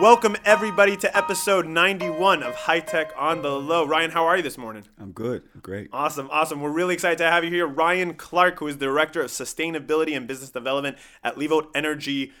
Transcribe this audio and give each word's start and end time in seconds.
Welcome 0.00 0.34
everybody 0.46 0.96
to 0.96 1.14
episode 1.14 1.66
91 1.66 2.42
of 2.42 2.54
High 2.54 2.80
Tech 2.80 3.12
on 3.18 3.42
the 3.42 3.50
Low. 3.50 3.84
Ryan, 3.84 4.10
how 4.10 4.24
are 4.24 4.38
you 4.38 4.42
this 4.42 4.56
morning? 4.56 4.84
I'm 4.98 5.12
good. 5.12 5.42
Great. 5.60 5.90
Awesome, 5.92 6.26
awesome. 6.32 6.62
We're 6.62 6.70
really 6.70 6.94
excited 6.94 7.18
to 7.18 7.30
have 7.30 7.44
you 7.44 7.50
here. 7.50 7.66
Ryan 7.66 8.14
Clarke, 8.14 8.60
who 8.60 8.66
is 8.66 8.78
the 8.78 8.86
Director 8.86 9.20
of 9.20 9.30
Sustainability 9.30 10.16
and 10.16 10.26
Business 10.26 10.48
Development 10.48 10.96
at 11.22 11.36
Livolt 11.36 11.66
Energy 11.74 12.32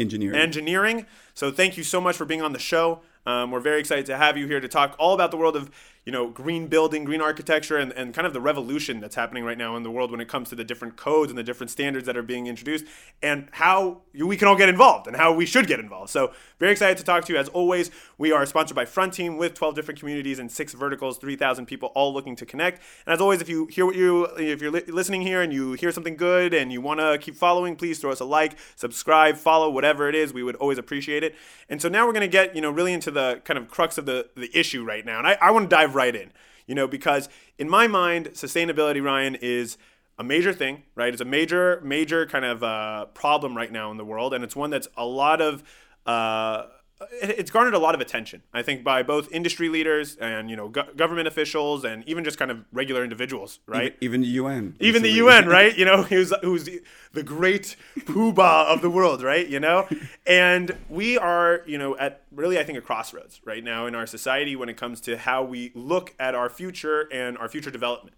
Engineering. 0.00 0.36
Engineering. 0.36 1.06
So 1.32 1.52
thank 1.52 1.76
you 1.76 1.84
so 1.84 2.00
much 2.00 2.16
for 2.16 2.24
being 2.24 2.42
on 2.42 2.52
the 2.52 2.58
show. 2.58 3.02
Um, 3.24 3.52
we're 3.52 3.60
very 3.60 3.78
excited 3.78 4.06
to 4.06 4.16
have 4.16 4.36
you 4.36 4.48
here 4.48 4.58
to 4.58 4.66
talk 4.66 4.96
all 4.98 5.14
about 5.14 5.30
the 5.30 5.36
world 5.36 5.54
of 5.54 5.70
you 6.06 6.12
know 6.12 6.28
green 6.28 6.68
building, 6.68 7.04
green 7.04 7.20
architecture, 7.20 7.76
and, 7.76 7.92
and 7.92 8.14
kind 8.14 8.26
of 8.26 8.32
the 8.32 8.40
revolution 8.40 9.00
that's 9.00 9.16
happening 9.16 9.44
right 9.44 9.58
now 9.58 9.76
in 9.76 9.82
the 9.82 9.90
world 9.90 10.12
when 10.12 10.20
it 10.20 10.28
comes 10.28 10.48
to 10.48 10.54
the 10.54 10.62
different 10.62 10.96
codes 10.96 11.30
and 11.32 11.36
the 11.36 11.42
different 11.42 11.68
standards 11.70 12.06
that 12.06 12.16
are 12.16 12.22
being 12.22 12.46
introduced, 12.46 12.84
and 13.22 13.48
how 13.50 14.02
we 14.14 14.36
can 14.36 14.46
all 14.46 14.56
get 14.56 14.68
involved 14.68 15.08
and 15.08 15.16
how 15.16 15.34
we 15.34 15.44
should 15.44 15.66
get 15.66 15.80
involved. 15.80 16.10
So 16.10 16.32
very 16.60 16.70
excited 16.70 16.96
to 16.98 17.04
talk 17.04 17.24
to 17.24 17.32
you. 17.32 17.38
As 17.38 17.48
always, 17.48 17.90
we 18.18 18.30
are 18.30 18.46
sponsored 18.46 18.76
by 18.76 18.84
Front 18.84 19.14
Team 19.14 19.36
with 19.36 19.54
12 19.54 19.74
different 19.74 19.98
communities 19.98 20.38
and 20.38 20.50
six 20.50 20.72
verticals, 20.72 21.18
3,000 21.18 21.66
people 21.66 21.90
all 21.96 22.14
looking 22.14 22.36
to 22.36 22.46
connect. 22.46 22.82
And 23.04 23.12
as 23.12 23.20
always, 23.20 23.40
if 23.40 23.48
you 23.48 23.66
hear 23.66 23.84
what 23.84 23.96
you 23.96 24.26
if 24.36 24.62
you're 24.62 24.70
li- 24.70 24.84
listening 24.86 25.22
here 25.22 25.42
and 25.42 25.52
you 25.52 25.72
hear 25.72 25.90
something 25.90 26.16
good 26.16 26.54
and 26.54 26.72
you 26.72 26.80
want 26.80 27.00
to 27.00 27.18
keep 27.18 27.34
following, 27.34 27.74
please 27.74 27.98
throw 27.98 28.12
us 28.12 28.20
a 28.20 28.24
like, 28.24 28.56
subscribe, 28.76 29.36
follow, 29.36 29.68
whatever 29.68 30.08
it 30.08 30.14
is. 30.14 30.32
We 30.32 30.44
would 30.44 30.56
always 30.56 30.78
appreciate 30.78 31.24
it. 31.24 31.34
And 31.68 31.82
so 31.82 31.88
now 31.88 32.06
we're 32.06 32.12
going 32.12 32.20
to 32.20 32.28
get 32.28 32.54
you 32.54 32.60
know 32.60 32.70
really 32.70 32.92
into 32.92 33.10
the 33.10 33.40
kind 33.44 33.58
of 33.58 33.68
crux 33.68 33.98
of 33.98 34.06
the 34.06 34.28
the 34.36 34.56
issue 34.56 34.84
right 34.84 35.04
now, 35.04 35.18
and 35.18 35.26
I, 35.26 35.36
I 35.40 35.50
want 35.50 35.68
to 35.68 35.74
dive 35.74 35.95
right 35.96 36.14
in. 36.14 36.30
You 36.66 36.74
know, 36.74 36.86
because 36.86 37.28
in 37.58 37.68
my 37.68 37.86
mind, 37.86 38.28
sustainability, 38.34 39.02
Ryan, 39.02 39.36
is 39.36 39.78
a 40.18 40.24
major 40.24 40.52
thing, 40.52 40.82
right? 40.94 41.12
It's 41.12 41.22
a 41.22 41.26
major, 41.26 41.80
major 41.82 42.26
kind 42.26 42.44
of 42.44 42.62
uh, 42.62 43.06
problem 43.06 43.56
right 43.56 43.70
now 43.70 43.90
in 43.90 43.96
the 43.96 44.04
world, 44.04 44.34
and 44.34 44.44
it's 44.44 44.56
one 44.56 44.70
that's 44.70 44.88
a 44.96 45.04
lot 45.04 45.40
of. 45.40 45.64
Uh, 46.04 46.66
it's 47.12 47.50
garnered 47.50 47.74
a 47.74 47.78
lot 47.78 47.94
of 47.94 48.00
attention, 48.00 48.42
I 48.54 48.62
think, 48.62 48.82
by 48.82 49.02
both 49.02 49.30
industry 49.30 49.68
leaders 49.68 50.16
and 50.16 50.48
you 50.48 50.56
know 50.56 50.68
go- 50.68 50.88
government 50.96 51.28
officials 51.28 51.84
and 51.84 52.02
even 52.08 52.24
just 52.24 52.38
kind 52.38 52.50
of 52.50 52.64
regular 52.72 53.04
individuals, 53.04 53.60
right? 53.66 53.96
Even, 54.00 54.20
even 54.20 54.20
the 54.22 54.26
UN. 54.28 54.76
Even 54.80 55.02
the 55.02 55.10
UN, 55.10 55.46
right? 55.46 55.76
You 55.76 55.84
know, 55.84 56.02
who's 56.04 56.32
who's 56.42 56.68
the 57.12 57.22
great 57.22 57.76
poobah 58.00 58.66
of 58.66 58.80
the 58.80 58.90
world, 58.90 59.22
right? 59.22 59.46
You 59.46 59.60
know, 59.60 59.86
and 60.26 60.76
we 60.88 61.18
are, 61.18 61.62
you 61.66 61.76
know, 61.76 61.96
at 61.98 62.22
really 62.32 62.58
I 62.58 62.64
think 62.64 62.78
a 62.78 62.82
crossroads 62.82 63.40
right 63.44 63.62
now 63.62 63.86
in 63.86 63.94
our 63.94 64.06
society 64.06 64.56
when 64.56 64.68
it 64.68 64.76
comes 64.76 65.00
to 65.02 65.18
how 65.18 65.42
we 65.42 65.72
look 65.74 66.14
at 66.18 66.34
our 66.34 66.48
future 66.48 67.08
and 67.12 67.36
our 67.38 67.48
future 67.48 67.70
development. 67.70 68.16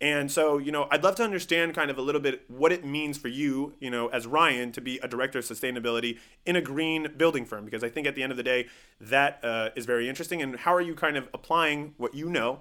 And 0.00 0.30
so, 0.30 0.58
you 0.58 0.70
know, 0.70 0.86
I'd 0.92 1.02
love 1.02 1.16
to 1.16 1.24
understand 1.24 1.74
kind 1.74 1.90
of 1.90 1.98
a 1.98 2.02
little 2.02 2.20
bit 2.20 2.44
what 2.48 2.70
it 2.70 2.84
means 2.84 3.18
for 3.18 3.26
you, 3.26 3.74
you 3.80 3.90
know, 3.90 4.06
as 4.08 4.28
Ryan 4.28 4.70
to 4.72 4.80
be 4.80 4.98
a 4.98 5.08
director 5.08 5.40
of 5.40 5.44
sustainability 5.44 6.18
in 6.46 6.54
a 6.54 6.60
green 6.60 7.08
building 7.16 7.44
firm, 7.44 7.64
because 7.64 7.82
I 7.82 7.88
think 7.88 8.06
at 8.06 8.14
the 8.14 8.22
end 8.22 8.30
of 8.30 8.36
the 8.36 8.44
day, 8.44 8.68
that 9.00 9.40
uh, 9.42 9.70
is 9.74 9.86
very 9.86 10.08
interesting. 10.08 10.40
And 10.40 10.56
how 10.56 10.72
are 10.72 10.80
you 10.80 10.94
kind 10.94 11.16
of 11.16 11.28
applying 11.34 11.94
what 11.96 12.14
you 12.14 12.30
know 12.30 12.60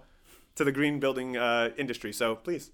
to 0.55 0.63
the 0.63 0.71
green 0.71 0.99
building 0.99 1.37
uh, 1.37 1.69
industry? 1.77 2.11
So 2.11 2.35
please. 2.35 2.71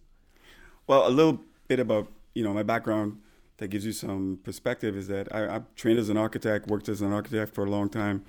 Well, 0.88 1.08
a 1.08 1.12
little 1.12 1.42
bit 1.68 1.80
about, 1.80 2.08
you 2.34 2.44
know, 2.44 2.54
my 2.54 2.64
background 2.64 3.20
that 3.58 3.68
gives 3.68 3.86
you 3.86 3.92
some 3.92 4.40
perspective 4.44 4.96
is 4.96 5.10
that 5.10 5.34
I, 5.36 5.46
I'm 5.46 5.68
trained 5.76 6.00
as 6.00 6.08
an 6.08 6.18
architect, 6.18 6.68
worked 6.68 6.88
as 6.88 7.02
an 7.02 7.12
architect 7.12 7.54
for 7.54 7.66
a 7.66 7.70
long 7.70 7.90
time 7.90 8.24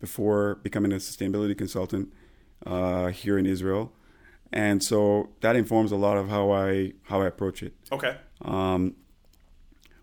before 0.00 0.56
becoming 0.56 0.92
a 0.92 0.96
sustainability 0.96 1.56
consultant 1.56 2.12
uh, 2.66 3.06
here 3.08 3.38
in 3.38 3.46
Israel 3.46 3.92
and 4.52 4.82
so 4.82 5.30
that 5.40 5.56
informs 5.56 5.92
a 5.92 5.96
lot 5.96 6.16
of 6.16 6.28
how 6.28 6.50
I 6.50 6.92
how 7.04 7.22
I 7.22 7.26
approach 7.26 7.62
it. 7.62 7.74
Okay. 7.92 8.16
Um, 8.42 8.94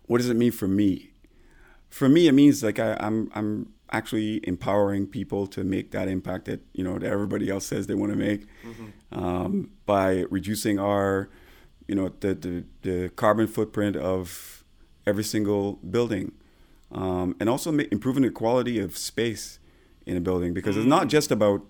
what 0.06 0.18
does 0.18 0.28
it 0.28 0.36
mean 0.36 0.52
for 0.52 0.68
me? 0.68 1.10
For 1.88 2.08
me, 2.08 2.28
it 2.28 2.32
means 2.32 2.62
like 2.62 2.78
I, 2.78 2.96
I'm 3.00 3.30
I'm 3.34 3.72
actually 3.90 4.40
empowering 4.44 5.06
people 5.06 5.46
to 5.46 5.62
make 5.62 5.92
that 5.92 6.08
impact 6.08 6.46
that 6.46 6.60
you 6.72 6.82
know 6.82 6.98
that 6.98 7.10
everybody 7.10 7.48
else 7.48 7.66
says 7.66 7.86
they 7.86 7.94
want 7.94 8.12
to 8.12 8.18
make 8.18 8.46
mm-hmm. 8.64 9.18
um, 9.18 9.70
by 9.86 10.24
reducing 10.30 10.78
our 10.78 11.28
you 11.86 11.94
know 11.94 12.10
the, 12.20 12.34
the, 12.34 12.64
the 12.82 13.08
carbon 13.10 13.46
footprint 13.46 13.96
of 13.96 14.64
every 15.06 15.24
single 15.24 15.74
building 15.90 16.32
um, 16.92 17.36
and 17.40 17.48
also 17.48 17.70
improving 17.72 18.22
the 18.22 18.30
quality 18.30 18.78
of 18.78 18.96
space 18.96 19.58
in 20.06 20.16
a 20.16 20.20
building 20.20 20.54
because 20.54 20.74
mm-hmm. 20.74 20.82
it's 20.82 20.88
not 20.88 21.08
just 21.08 21.30
about 21.30 21.62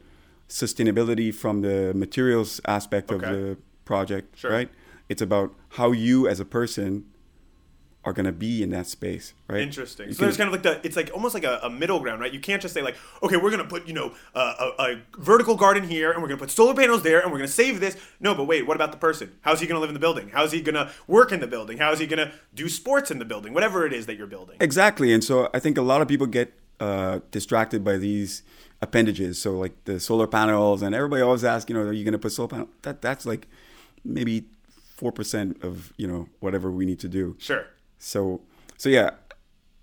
sustainability 0.54 1.34
from 1.34 1.62
the 1.62 1.92
materials 1.94 2.60
aspect 2.66 3.10
okay. 3.10 3.26
of 3.26 3.32
the 3.32 3.58
project, 3.84 4.38
sure. 4.38 4.52
right? 4.52 4.70
It's 5.08 5.20
about 5.20 5.52
how 5.70 5.90
you 5.90 6.28
as 6.28 6.38
a 6.38 6.44
person 6.44 7.06
are 8.04 8.12
going 8.12 8.26
to 8.26 8.32
be 8.32 8.62
in 8.62 8.70
that 8.70 8.86
space, 8.86 9.34
right? 9.48 9.62
Interesting. 9.62 10.08
You 10.08 10.14
so 10.14 10.24
there's 10.24 10.36
kind 10.36 10.46
of 10.46 10.52
like 10.52 10.62
the, 10.62 10.86
it's 10.86 10.94
like 10.94 11.10
almost 11.12 11.34
like 11.34 11.42
a, 11.42 11.58
a, 11.62 11.70
middle 11.70 11.98
ground, 11.98 12.20
right? 12.20 12.32
You 12.32 12.38
can't 12.38 12.62
just 12.62 12.72
say 12.72 12.82
like, 12.82 12.96
okay, 13.22 13.36
we're 13.36 13.50
going 13.50 13.62
to 13.62 13.68
put, 13.68 13.88
you 13.88 13.94
know, 13.94 14.14
a, 14.34 14.38
a, 14.38 15.02
vertical 15.18 15.56
garden 15.56 15.88
here 15.88 16.12
and 16.12 16.22
we're 16.22 16.28
going 16.28 16.38
to 16.38 16.44
put 16.44 16.50
solar 16.50 16.74
panels 16.74 17.02
there 17.02 17.20
and 17.20 17.32
we're 17.32 17.38
going 17.38 17.48
to 17.48 17.52
save 17.52 17.80
this. 17.80 17.96
No, 18.20 18.34
but 18.34 18.44
wait, 18.44 18.66
what 18.66 18.76
about 18.76 18.92
the 18.92 18.98
person? 18.98 19.32
How's 19.40 19.60
he 19.60 19.66
going 19.66 19.76
to 19.76 19.80
live 19.80 19.90
in 19.90 19.94
the 19.94 20.00
building? 20.00 20.28
How's 20.28 20.52
he 20.52 20.60
going 20.60 20.74
to 20.74 20.92
work 21.08 21.32
in 21.32 21.40
the 21.40 21.46
building? 21.48 21.78
How 21.78 21.92
is 21.92 21.98
he 21.98 22.06
going 22.06 22.24
to 22.28 22.32
do 22.54 22.68
sports 22.68 23.10
in 23.10 23.18
the 23.18 23.24
building? 23.24 23.54
Whatever 23.54 23.86
it 23.86 23.92
is 23.92 24.06
that 24.06 24.16
you're 24.16 24.26
building. 24.26 24.58
Exactly. 24.60 25.12
And 25.12 25.24
so 25.24 25.48
I 25.52 25.58
think 25.58 25.78
a 25.78 25.82
lot 25.82 26.00
of 26.00 26.06
people 26.06 26.26
get 26.26 26.52
uh, 26.80 27.20
distracted 27.30 27.84
by 27.84 27.96
these 27.96 28.42
appendages. 28.80 29.40
So 29.40 29.58
like 29.58 29.84
the 29.84 29.98
solar 30.00 30.26
panels, 30.26 30.82
and 30.82 30.94
everybody 30.94 31.22
always 31.22 31.44
asks, 31.44 31.68
you 31.68 31.74
know, 31.74 31.82
are 31.82 31.92
you 31.92 32.04
going 32.04 32.12
to 32.12 32.18
put 32.18 32.32
solar 32.32 32.48
panel? 32.48 32.68
That 32.82 33.02
that's 33.02 33.26
like 33.26 33.48
maybe 34.04 34.44
four 34.94 35.12
percent 35.12 35.62
of 35.62 35.92
you 35.96 36.06
know 36.06 36.28
whatever 36.40 36.70
we 36.70 36.86
need 36.86 37.00
to 37.00 37.08
do. 37.08 37.36
Sure. 37.38 37.66
So 37.98 38.42
so 38.76 38.88
yeah, 38.88 39.10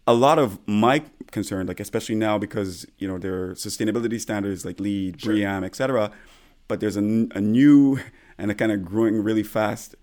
a 0.08 0.14
lot 0.14 0.40
of 0.40 0.60
my 0.68 1.04
concern, 1.32 1.68
like 1.68 1.80
especially 1.80 2.16
now 2.16 2.38
because 2.38 2.86
you 2.98 3.08
know 3.08 3.18
there 3.18 3.44
are 3.44 3.54
sustainability 3.54 4.20
standards 4.20 4.66
like 4.66 4.80
LEED, 4.80 5.22
sure. 5.22 5.34
BREEAM, 5.34 5.64
etc. 5.64 6.12
But 6.68 6.80
there's 6.80 6.98
a, 6.98 7.02
a 7.02 7.42
new 7.42 8.00
and 8.38 8.52
a 8.52 8.56
kind 8.56 8.72
of 8.72 8.86
growing 8.86 9.22
really 9.22 9.44
fast. 9.44 9.96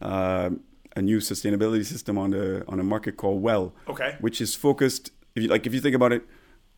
Uh, 0.00 0.50
a 0.94 1.02
new 1.02 1.18
sustainability 1.18 1.84
system 1.84 2.16
on 2.16 2.30
the 2.30 2.64
on 2.68 2.80
a 2.80 2.82
market 2.82 3.18
called 3.18 3.42
WELL, 3.42 3.74
okay, 3.86 4.16
which 4.20 4.40
is 4.40 4.54
focused. 4.54 5.10
If 5.34 5.42
you, 5.42 5.48
like, 5.50 5.66
if 5.66 5.74
you 5.74 5.80
think 5.80 5.94
about 5.94 6.12
it, 6.12 6.22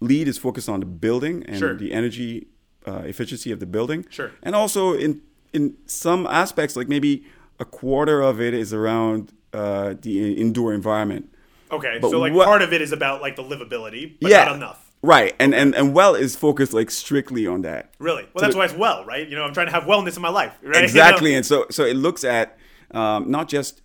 LEED 0.00 0.28
is 0.28 0.38
focused 0.38 0.68
on 0.68 0.80
the 0.80 0.86
building 0.86 1.44
and 1.46 1.58
sure. 1.58 1.74
the 1.74 1.92
energy 1.92 2.48
uh, 2.86 3.02
efficiency 3.04 3.52
of 3.52 3.60
the 3.60 3.66
building. 3.66 4.06
Sure. 4.10 4.32
And 4.42 4.54
also 4.54 4.94
in 4.94 5.22
in 5.52 5.76
some 5.86 6.26
aspects, 6.26 6.76
like 6.76 6.88
maybe 6.88 7.24
a 7.58 7.64
quarter 7.64 8.20
of 8.20 8.40
it 8.40 8.54
is 8.54 8.72
around 8.72 9.32
uh, 9.52 9.94
the 10.00 10.34
indoor 10.34 10.72
environment. 10.72 11.32
Okay, 11.70 11.98
but 12.00 12.10
so 12.10 12.18
like 12.18 12.32
what, 12.32 12.46
part 12.46 12.62
of 12.62 12.72
it 12.72 12.80
is 12.80 12.92
about 12.92 13.20
like 13.20 13.36
the 13.36 13.42
livability, 13.42 14.16
but 14.20 14.30
yeah, 14.30 14.44
not 14.44 14.56
enough. 14.56 14.90
Right, 15.02 15.34
and 15.38 15.54
and 15.54 15.74
and 15.74 15.94
well 15.94 16.14
is 16.14 16.34
focused 16.34 16.72
like 16.72 16.90
strictly 16.90 17.46
on 17.46 17.62
that. 17.62 17.92
Really? 17.98 18.24
Well, 18.24 18.30
so 18.36 18.40
that's 18.40 18.54
the, 18.54 18.58
why 18.58 18.64
it's 18.66 18.74
well, 18.74 19.04
right? 19.04 19.28
You 19.28 19.36
know, 19.36 19.44
I'm 19.44 19.52
trying 19.52 19.66
to 19.66 19.72
have 19.72 19.84
wellness 19.84 20.16
in 20.16 20.22
my 20.22 20.30
life, 20.30 20.52
right? 20.62 20.82
Exactly, 20.82 21.30
you 21.30 21.34
know? 21.34 21.38
and 21.38 21.46
so 21.46 21.66
so 21.70 21.84
it 21.84 21.94
looks 21.94 22.24
at 22.24 22.58
um, 22.92 23.30
not 23.30 23.48
just 23.48 23.82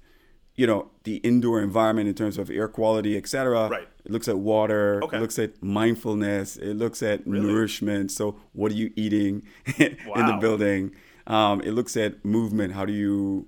you 0.55 0.67
know 0.67 0.89
the 1.03 1.17
indoor 1.17 1.61
environment 1.61 2.07
in 2.07 2.15
terms 2.15 2.37
of 2.37 2.49
air 2.49 2.67
quality, 2.67 3.17
etc. 3.17 3.69
Right. 3.69 3.87
It 4.05 4.11
looks 4.11 4.27
at 4.27 4.37
water. 4.37 5.01
Okay. 5.03 5.17
It 5.17 5.19
looks 5.21 5.39
at 5.39 5.61
mindfulness. 5.63 6.57
It 6.57 6.75
looks 6.75 7.01
at 7.01 7.25
really? 7.25 7.47
nourishment. 7.47 8.11
So 8.11 8.37
what 8.53 8.71
are 8.71 8.75
you 8.75 8.91
eating 8.95 9.43
in 9.77 9.97
the 10.05 10.37
building? 10.39 10.95
Um, 11.25 11.61
it 11.61 11.71
looks 11.71 11.95
at 11.97 12.23
movement. 12.23 12.73
How 12.73 12.85
do 12.85 12.93
you 12.93 13.47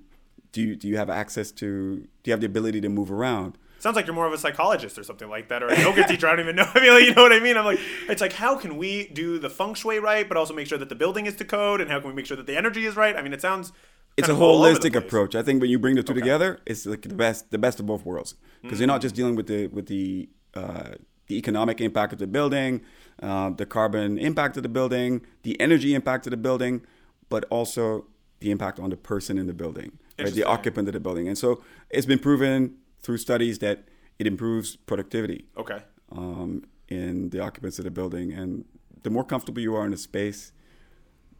do? 0.51 0.61
You, 0.61 0.75
do 0.75 0.87
you 0.87 0.97
have 0.97 1.09
access 1.09 1.51
to? 1.53 1.97
Do 1.97 2.07
you 2.29 2.31
have 2.31 2.39
the 2.39 2.47
ability 2.47 2.81
to 2.81 2.89
move 2.89 3.11
around? 3.11 3.57
Sounds 3.77 3.95
like 3.95 4.07
you're 4.07 4.15
more 4.15 4.25
of 4.25 4.33
a 4.33 4.37
psychologist 4.37 4.97
or 4.97 5.03
something 5.03 5.29
like 5.29 5.49
that, 5.49 5.61
or 5.61 5.67
a 5.67 5.79
yoga 5.79 6.07
teacher. 6.07 6.27
I 6.27 6.31
don't 6.31 6.39
even 6.39 6.55
know. 6.55 6.67
I 6.73 6.79
mean, 6.79 6.91
like, 6.91 7.03
you 7.03 7.13
know 7.13 7.21
what 7.21 7.33
I 7.33 7.39
mean? 7.39 7.55
I'm 7.55 7.65
like, 7.65 7.79
it's 8.09 8.21
like, 8.21 8.33
how 8.33 8.57
can 8.57 8.77
we 8.77 9.07
do 9.09 9.37
the 9.37 9.49
feng 9.49 9.75
shui 9.75 9.99
right, 9.99 10.27
but 10.27 10.37
also 10.37 10.55
make 10.55 10.65
sure 10.65 10.79
that 10.79 10.89
the 10.89 10.95
building 10.95 11.27
is 11.27 11.35
to 11.35 11.45
code, 11.45 11.81
and 11.81 11.91
how 11.91 11.99
can 11.99 12.09
we 12.09 12.15
make 12.15 12.25
sure 12.25 12.37
that 12.37 12.47
the 12.47 12.57
energy 12.57 12.85
is 12.85 12.95
right? 12.95 13.15
I 13.15 13.21
mean, 13.21 13.33
it 13.33 13.41
sounds 13.41 13.73
it's 14.17 14.29
a 14.29 14.33
holistic 14.33 14.95
approach. 14.95 15.35
I 15.35 15.41
think 15.41 15.61
when 15.61 15.69
you 15.69 15.79
bring 15.79 15.95
the 15.95 16.03
two 16.03 16.13
okay. 16.13 16.21
together, 16.21 16.59
it's 16.65 16.85
like 16.85 17.01
the 17.01 17.15
best 17.15 17.51
the 17.51 17.57
best 17.57 17.79
of 17.79 17.85
both 17.85 18.05
worlds 18.05 18.35
because 18.61 18.75
mm-hmm. 18.75 18.81
you're 18.81 18.87
not 18.87 19.01
just 19.01 19.15
dealing 19.15 19.35
with 19.35 19.47
the 19.47 19.67
with 19.67 19.87
the 19.87 20.29
uh, 20.53 20.91
the 21.27 21.37
economic 21.37 21.81
impact 21.81 22.13
of 22.13 22.19
the 22.19 22.27
building, 22.27 22.81
uh, 23.21 23.49
the 23.49 23.65
carbon 23.65 24.17
impact 24.17 24.57
of 24.57 24.63
the 24.63 24.69
building, 24.69 25.25
the 25.43 25.59
energy 25.59 25.95
impact 25.95 26.27
of 26.27 26.31
the 26.31 26.37
building, 26.37 26.81
but 27.29 27.45
also 27.49 28.05
the 28.39 28.51
impact 28.51 28.79
on 28.79 28.89
the 28.89 28.97
person 28.97 29.37
in 29.37 29.47
the 29.47 29.53
building, 29.53 29.97
right? 30.19 30.33
the 30.33 30.43
occupant 30.43 30.87
of 30.87 30.93
the 30.93 30.99
building. 30.99 31.27
And 31.27 31.37
so 31.37 31.63
it's 31.89 32.05
been 32.05 32.19
proven 32.19 32.75
through 33.01 33.17
studies 33.17 33.59
that 33.59 33.85
it 34.19 34.27
improves 34.27 34.75
productivity. 34.75 35.45
Okay. 35.57 35.79
Um, 36.11 36.63
in 36.87 37.31
the 37.31 37.39
occupants 37.39 37.79
of 37.79 37.85
the 37.85 37.91
building, 37.91 38.31
and 38.31 38.63
the 39.01 39.09
more 39.09 39.23
comfortable 39.23 39.59
you 39.59 39.75
are 39.75 39.85
in 39.87 39.93
a 39.93 39.97
space, 39.97 40.51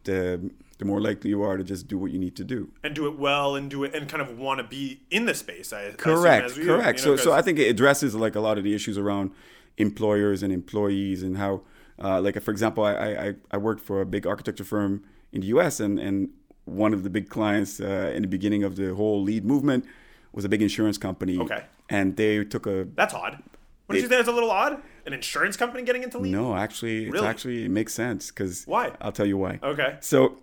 the 0.02 0.50
the 0.78 0.84
more 0.84 1.00
likely 1.00 1.30
you 1.30 1.42
are 1.42 1.56
to 1.56 1.64
just 1.64 1.88
do 1.88 1.96
what 1.96 2.10
you 2.10 2.18
need 2.18 2.36
to 2.36 2.44
do 2.44 2.70
and 2.82 2.94
do 2.94 3.06
it 3.06 3.18
well 3.18 3.56
and 3.56 3.70
do 3.70 3.82
it 3.84 3.94
and 3.94 4.08
kind 4.08 4.20
of 4.22 4.38
want 4.38 4.58
to 4.60 4.64
be 4.64 5.00
in 5.10 5.24
the 5.26 5.34
space. 5.34 5.72
I, 5.72 5.92
correct, 5.92 6.52
I 6.52 6.54
correct. 6.64 7.00
You 7.00 7.06
know, 7.12 7.16
so, 7.16 7.24
so 7.24 7.32
I 7.32 7.40
think 7.42 7.58
it 7.58 7.68
addresses 7.68 8.14
like 8.14 8.34
a 8.34 8.40
lot 8.40 8.58
of 8.58 8.64
the 8.64 8.74
issues 8.74 8.98
around 8.98 9.30
employers 9.78 10.42
and 10.42 10.52
employees 10.52 11.22
and 11.22 11.36
how, 11.38 11.62
uh, 12.02 12.20
like 12.20 12.40
for 12.42 12.50
example, 12.50 12.84
I, 12.84 12.92
I 12.94 13.34
I 13.52 13.56
worked 13.56 13.80
for 13.82 14.00
a 14.00 14.06
big 14.06 14.26
architecture 14.26 14.64
firm 14.64 15.04
in 15.32 15.40
the 15.40 15.46
U.S. 15.48 15.80
and 15.80 15.98
and 15.98 16.28
one 16.64 16.92
of 16.92 17.02
the 17.04 17.10
big 17.10 17.28
clients 17.30 17.80
uh, 17.80 18.12
in 18.14 18.22
the 18.22 18.28
beginning 18.28 18.64
of 18.64 18.76
the 18.76 18.94
whole 18.94 19.22
LEED 19.22 19.44
movement 19.44 19.84
was 20.32 20.44
a 20.44 20.48
big 20.48 20.60
insurance 20.62 20.98
company. 20.98 21.38
Okay. 21.38 21.64
And 21.88 22.16
they 22.16 22.44
took 22.44 22.66
a 22.66 22.86
that's 22.94 23.14
odd. 23.14 23.42
Wouldn't 23.88 24.00
It- 24.00 24.02
you 24.02 24.08
think 24.08 24.18
that's 24.18 24.28
a 24.28 24.32
little 24.32 24.50
odd? 24.50 24.82
An 25.06 25.12
insurance 25.12 25.56
company 25.56 25.84
getting 25.84 26.02
into 26.02 26.18
LEED? 26.18 26.32
No, 26.32 26.56
actually, 26.56 27.04
it's 27.04 27.12
Really? 27.12 27.28
actually 27.28 27.64
it 27.66 27.70
makes 27.70 27.94
sense 27.94 28.30
because 28.32 28.64
Why? 28.66 28.90
I'll 29.00 29.12
tell 29.12 29.26
you 29.26 29.38
why. 29.38 29.60
Okay. 29.62 29.96
So 30.00 30.38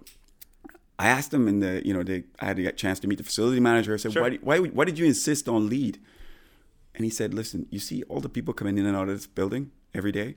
I 1.00 1.08
asked 1.08 1.32
them 1.32 1.48
in 1.48 1.60
the, 1.60 1.82
you 1.86 1.94
know, 1.94 2.04
they, 2.04 2.24
I 2.40 2.46
had 2.46 2.60
a 2.60 2.72
chance 2.72 3.00
to 3.02 3.08
meet 3.08 3.18
the 3.18 3.24
facility 3.24 3.60
manager. 3.60 3.94
I 3.94 3.98
said, 3.98 4.14
Sure. 4.14 4.22
why, 4.24 4.38
why, 4.42 4.60
why 4.60 4.86
did 4.86 4.98
you 5.00 5.06
insist 5.06 5.48
on 5.50 5.68
LEED? 5.70 6.00
And 6.96 7.04
he 7.04 7.10
said, 7.10 7.34
listen, 7.34 7.66
you 7.72 7.80
see 7.80 8.04
all 8.04 8.20
the 8.20 8.30
people 8.30 8.54
coming 8.54 8.78
in 8.78 8.86
and 8.86 8.96
out 8.96 9.10
of 9.10 9.16
this 9.16 9.26
building 9.26 9.72
every 9.96 10.12
day? 10.12 10.36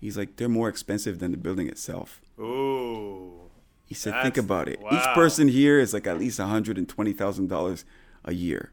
He's 0.00 0.16
like, 0.18 0.36
they're 0.36 0.48
more 0.48 0.68
expensive 0.68 1.20
than 1.20 1.30
the 1.30 1.36
building 1.38 1.68
itself. 1.68 2.20
Ooh. 2.38 3.42
He 3.86 3.94
said, 3.94 4.20
think 4.22 4.36
about 4.36 4.68
it. 4.68 4.80
wow. 4.80 4.90
Each 4.92 5.14
person 5.14 5.48
here 5.48 5.78
is 5.78 5.94
like 5.94 6.06
at 6.06 6.18
least 6.18 6.38
$120,000 6.40 7.84
a 8.24 8.34
year. 8.34 8.72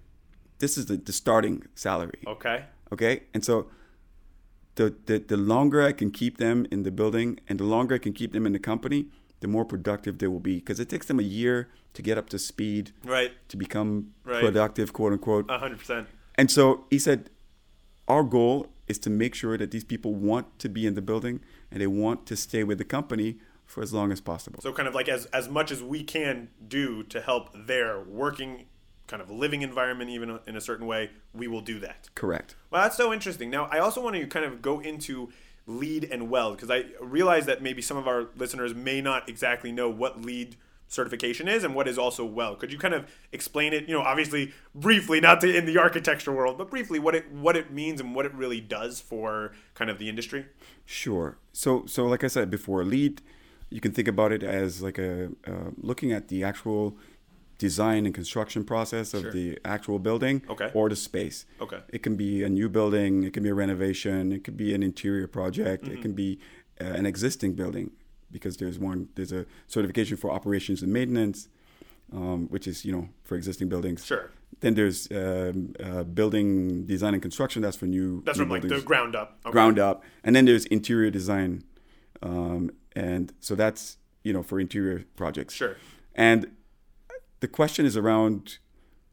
This 0.60 0.78
is 0.78 0.88
the, 0.88 0.98
the 0.98 1.14
starting 1.14 1.64
salary. 1.76 2.22
Okay. 2.28 2.66
Okay. 2.92 3.24
And 3.34 3.44
so 3.46 3.68
the, 4.76 4.96
the 5.06 5.20
the 5.20 5.38
longer 5.38 5.82
I 5.82 5.92
can 5.94 6.12
keep 6.12 6.38
them 6.38 6.66
in 6.72 6.84
the 6.84 6.92
building 6.92 7.40
and 7.48 7.60
the 7.60 7.64
longer 7.64 7.96
I 7.96 7.98
can 7.98 8.14
keep 8.14 8.34
them 8.34 8.46
in 8.46 8.52
the 8.54 8.60
company, 8.60 9.08
the 9.46 9.52
more 9.52 9.64
productive 9.64 10.18
they 10.18 10.28
will 10.28 10.40
be. 10.40 10.56
Because 10.56 10.80
it 10.80 10.90
takes 10.90 11.06
them 11.06 11.20
a 11.20 11.24
year 11.40 11.70
to 11.94 12.02
get 12.02 12.18
up 12.18 12.28
to 12.30 12.40
speed, 12.40 12.92
Right. 13.04 13.32
to 13.50 13.56
become 13.58 14.14
Right. 14.24 14.42
productive, 14.42 14.92
quote 14.92 15.14
unquote. 15.14 15.46
A 15.50 15.60
hundred 15.60 15.78
percent. 15.80 16.08
And 16.34 16.50
so 16.50 16.86
he 16.90 16.98
said, 16.98 17.30
our 18.08 18.24
goal 18.24 18.68
is 18.88 18.98
to 19.00 19.10
make 19.10 19.34
sure 19.36 19.56
that 19.58 19.70
these 19.72 19.84
people 19.84 20.14
want 20.16 20.58
to 20.60 20.68
be 20.68 20.86
in 20.88 20.96
the 20.96 21.02
building 21.02 21.42
and 21.72 21.80
they 21.82 21.88
want 21.88 22.26
to 22.26 22.36
stay 22.36 22.64
with 22.64 22.78
the 22.80 22.84
company 22.84 23.38
for 23.66 23.82
as 23.84 23.94
long 23.94 24.12
as 24.12 24.20
possible. 24.20 24.60
So 24.62 24.72
kind 24.74 24.88
of 24.88 24.96
like 24.96 25.08
as 25.10 25.26
as 25.28 25.48
much 25.50 25.72
as 25.72 25.82
we 25.82 26.04
can 26.04 26.50
do 26.68 27.04
to 27.04 27.22
help 27.22 27.50
their 27.68 28.00
working 28.02 28.66
kind 29.08 29.22
of 29.22 29.30
living 29.30 29.62
environment 29.62 30.10
even 30.10 30.40
in 30.48 30.56
a 30.56 30.62
certain 30.62 30.88
way, 30.88 31.12
we 31.34 31.48
will 31.48 31.62
do 31.62 31.80
that. 31.80 32.10
Correct. 32.16 32.56
Well, 32.72 32.82
that's 32.84 32.98
so 32.98 33.14
interesting. 33.14 33.50
Now, 33.52 33.66
I 33.72 33.78
also 33.80 34.02
want 34.04 34.16
to 34.16 34.26
kind 34.26 34.46
of 34.46 34.62
go 34.64 34.80
into 34.80 35.30
LEED 35.68 36.08
and 36.12 36.30
WELL 36.30 36.52
because 36.52 36.70
I 36.70 36.86
realize 37.00 37.46
that 37.46 37.62
maybe 37.62 37.82
some 37.82 37.98
of 37.98 38.08
our 38.08 38.28
listeners 38.36 38.74
may 38.76 39.02
not 39.02 39.28
exactly 39.28 39.72
know 39.72 39.90
what 39.90 40.22
LEED 40.22 40.56
certification 40.88 41.48
is 41.48 41.64
and 41.64 41.74
what 41.74 41.88
is 41.88 41.98
also 41.98 42.24
WELL. 42.24 42.56
Could 42.56 42.72
you 42.72 42.78
kind 42.78 42.94
of 42.94 43.10
explain 43.32 43.74
it? 43.74 43.88
You 43.88 43.96
know, 43.96 44.02
obviously 44.02 44.54
briefly, 44.74 45.20
not 45.20 45.42
to, 45.42 45.56
in 45.56 45.66
the 45.66 45.78
architecture 45.78 46.32
world, 46.32 46.58
but 46.58 46.70
briefly 46.70 47.00
what 47.00 47.16
it 47.16 47.32
what 47.32 47.56
it 47.56 47.72
means 47.72 48.00
and 48.00 48.14
what 48.16 48.26
it 48.26 48.34
really 48.34 48.62
does 48.62 49.00
for 49.00 49.54
kind 49.74 49.90
of 49.90 49.98
the 49.98 50.10
industry. 50.10 50.46
Sure. 50.86 51.38
So, 51.54 51.86
so 51.86 52.06
like 52.06 52.24
I 52.24 52.28
said 52.28 52.52
before, 52.52 52.84
LEED, 52.84 53.22
you 53.70 53.82
can 53.82 53.92
think 53.92 54.08
about 54.08 54.32
it 54.32 54.44
as 54.44 54.82
like 54.82 54.98
a 54.98 55.32
uh, 55.48 55.72
looking 55.78 56.12
at 56.12 56.28
the 56.28 56.44
actual 56.44 56.98
design 57.58 58.06
and 58.06 58.14
construction 58.14 58.64
process 58.64 59.14
of 59.14 59.22
Sure. 59.22 59.32
the 59.32 59.58
actual 59.64 60.00
building 60.00 60.42
Okay. 60.50 60.70
or 60.74 60.90
the 60.90 60.96
space. 60.96 61.46
Okay. 61.62 61.80
It 61.90 62.04
can 62.04 62.16
be 62.16 62.44
a 62.44 62.50
new 62.50 62.68
building, 62.70 63.24
it 63.24 63.34
can 63.34 63.44
be 63.44 63.50
a 63.50 63.54
renovation, 63.54 64.32
it 64.32 64.44
could 64.44 64.58
be 64.58 64.74
an 64.74 64.84
interior 64.84 65.28
project, 65.28 65.84
Mm-hmm. 65.86 65.94
it 65.94 66.02
can 66.02 66.14
be 66.14 66.40
uh, 66.82 66.86
an 66.86 67.06
existing 67.06 67.54
building 67.56 67.92
because 68.32 68.58
there's 68.58 68.78
one 68.78 69.08
there's 69.16 69.32
a 69.32 69.46
certification 69.68 70.18
for 70.18 70.30
operations 70.32 70.82
and 70.84 70.92
maintenance, 70.92 71.48
um, 72.12 72.48
which 72.50 72.68
is 72.68 72.84
you 72.84 72.92
know 72.92 73.08
for 73.24 73.36
existing 73.38 73.70
buildings. 73.70 74.06
Sure. 74.06 74.30
Then 74.60 74.74
there's 74.74 75.10
um, 75.12 75.74
uh, 75.84 76.04
building 76.04 76.86
design 76.86 77.14
and 77.14 77.22
construction. 77.22 77.62
That's 77.62 77.78
for 77.78 77.86
new. 77.88 78.22
That's 78.26 78.38
new 78.38 78.44
from 78.46 78.50
like 78.52 78.62
the 78.64 78.82
ground 78.82 79.16
up. 79.16 79.38
Okay. 79.46 79.52
ground 79.54 79.80
up, 79.80 80.04
and 80.24 80.36
then 80.36 80.46
there's 80.46 80.66
interior 80.66 81.10
design, 81.12 81.64
um, 82.22 82.72
and 82.96 83.34
so 83.40 83.56
that's 83.56 83.98
you 84.24 84.34
know 84.34 84.44
for 84.44 84.60
interior 84.60 85.06
projects. 85.16 85.54
Sure. 85.54 85.76
And 86.14 86.48
the 87.40 87.48
question 87.48 87.86
is 87.86 87.98
around 87.98 88.58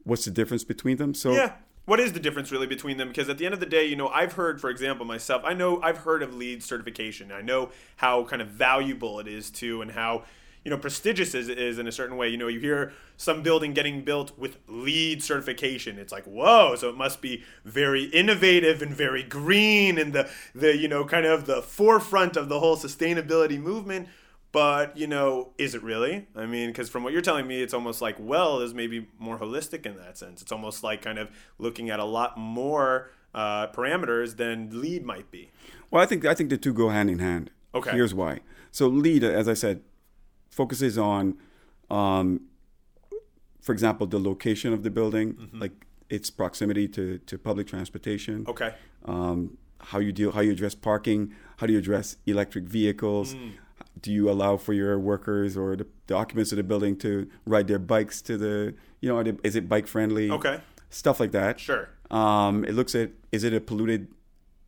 what's 0.03 0.25
the 0.25 0.31
difference 0.31 0.63
between 0.63 0.97
them. 0.97 1.13
So 1.13 1.33
Yeah. 1.33 1.53
What 1.85 1.99
is 1.99 2.13
the 2.13 2.19
difference 2.19 2.49
really 2.49 2.67
between 2.67 2.95
them? 2.95 3.09
Because 3.09 3.27
at 3.27 3.37
the 3.37 3.45
end 3.45 3.53
of 3.53 3.59
the 3.59 3.65
day, 3.65 3.85
you 3.85 3.97
know, 3.97 4.07
I've 4.07 4.33
heard, 4.33 4.61
for 4.61 4.69
example, 4.69 5.05
myself, 5.05 5.41
I 5.43 5.53
know 5.53 5.81
I've 5.81 5.97
heard 5.97 6.23
of 6.23 6.33
LEED 6.33 6.63
certification. 6.63 7.29
I 7.29 7.41
know 7.41 7.71
how 7.97 8.23
kind 8.23 8.41
of 8.41 8.47
valuable 8.47 9.19
it 9.19 9.27
is 9.27 9.51
to 9.51 9.81
and 9.81 9.91
how, 9.91 10.23
you 10.63 10.71
know, 10.71 10.77
prestigious 10.77 11.33
it 11.33 11.49
is 11.49 11.79
in 11.79 11.85
a 11.85 11.91
certain 11.91 12.15
way. 12.15 12.29
You 12.29 12.37
know, 12.37 12.47
you 12.47 12.61
hear 12.61 12.93
some 13.17 13.43
building 13.43 13.73
getting 13.73 14.01
built 14.05 14.37
with 14.39 14.59
LEED 14.69 15.21
certification. 15.21 15.99
It's 15.99 16.13
like, 16.13 16.23
whoa, 16.23 16.77
so 16.77 16.87
it 16.87 16.95
must 16.95 17.21
be 17.21 17.43
very 17.65 18.05
innovative 18.05 18.81
and 18.81 18.95
very 18.95 19.21
green 19.21 19.97
and 19.97 20.13
the, 20.13 20.29
the 20.55 20.77
you 20.77 20.87
know, 20.87 21.03
kind 21.03 21.25
of 21.25 21.47
the 21.47 21.61
forefront 21.61 22.37
of 22.37 22.47
the 22.47 22.61
whole 22.61 22.77
sustainability 22.77 23.59
movement. 23.59 24.07
But, 24.53 24.95
you 24.95 25.07
know, 25.07 25.49
is 25.57 25.73
it 25.73 25.81
really? 25.81 26.27
I 26.35 26.45
mean, 26.45 26.69
because 26.69 26.87
from 26.87 27.03
what 27.03 27.11
you're 27.11 27.23
telling 27.23 27.47
me, 27.47 27.63
it's 27.63 27.73
almost 27.73 28.03
like 28.03 28.15
well 28.19 28.61
is 28.61 28.73
maybe 28.73 29.07
more 29.17 29.39
holistic 29.39 29.85
in 29.85 29.97
that 29.97 30.15
sense. 30.15 30.43
It's 30.43 30.51
almost 30.51 30.83
like 30.83 31.01
kind 31.01 31.17
of 31.17 31.31
looking 31.57 31.89
at 31.89 31.99
a 31.99 32.05
lot 32.05 32.37
more 32.37 33.09
uh, 33.33 33.67
parameters 33.67 34.37
than 34.37 34.69
LEED 34.79 35.03
might 35.03 35.31
be. 35.31 35.49
Well, 35.89 36.03
I 36.03 36.05
think 36.05 36.23
I 36.23 36.35
think 36.35 36.51
the 36.51 36.57
two 36.57 36.71
go 36.71 36.89
hand 36.89 37.09
in 37.09 37.17
hand. 37.17 37.49
Okay. 37.73 37.91
Here's 37.91 38.13
why. 38.13 38.41
So 38.71 38.87
LEED, 38.87 39.23
as 39.23 39.49
I 39.49 39.55
said, 39.55 39.81
focuses 40.51 40.99
on, 40.99 41.35
um, 41.89 42.41
for 43.59 43.71
example, 43.71 44.05
the 44.05 44.19
location 44.19 44.71
of 44.71 44.83
the 44.83 44.91
building, 44.91 45.49
like 45.51 45.87
its 46.11 46.29
proximity 46.29 46.87
to, 46.89 47.17
to 47.17 47.39
public 47.39 47.65
transportation. 47.65 48.45
Okay. 48.47 48.75
Um, 49.05 49.57
how 49.79 49.97
you 49.97 50.11
deal, 50.11 50.31
how 50.31 50.41
you 50.41 50.51
address 50.51 50.75
parking, 50.75 51.33
how 51.57 51.65
do 51.65 51.73
you 51.73 51.79
address 51.79 52.17
electric 52.27 52.65
vehicles? 52.65 53.33
Mm. 53.33 53.53
Do 54.03 54.11
you 54.11 54.29
allow 54.29 54.57
for 54.57 54.73
your 54.73 54.99
workers 54.99 55.57
or 55.57 55.75
the, 55.75 55.87
the 56.07 56.15
occupants 56.15 56.51
of 56.51 56.57
the 56.57 56.63
building 56.63 56.95
to 56.97 57.27
ride 57.45 57.67
their 57.67 57.79
bikes 57.79 58.21
to 58.23 58.37
the, 58.37 58.75
you 59.01 59.07
know, 59.09 59.17
are 59.17 59.23
they, 59.23 59.33
is 59.43 59.55
it 59.55 59.67
bike 59.67 59.87
friendly? 59.87 60.29
Okay. 60.29 60.59
Stuff 60.91 61.19
like 61.19 61.31
that. 61.31 61.59
Sure. 61.59 61.89
Um, 62.11 62.63
it 62.65 62.73
looks 62.75 62.93
at 62.95 63.09
is 63.31 63.43
it 63.43 63.53
a 63.53 63.61
polluted 63.61 64.09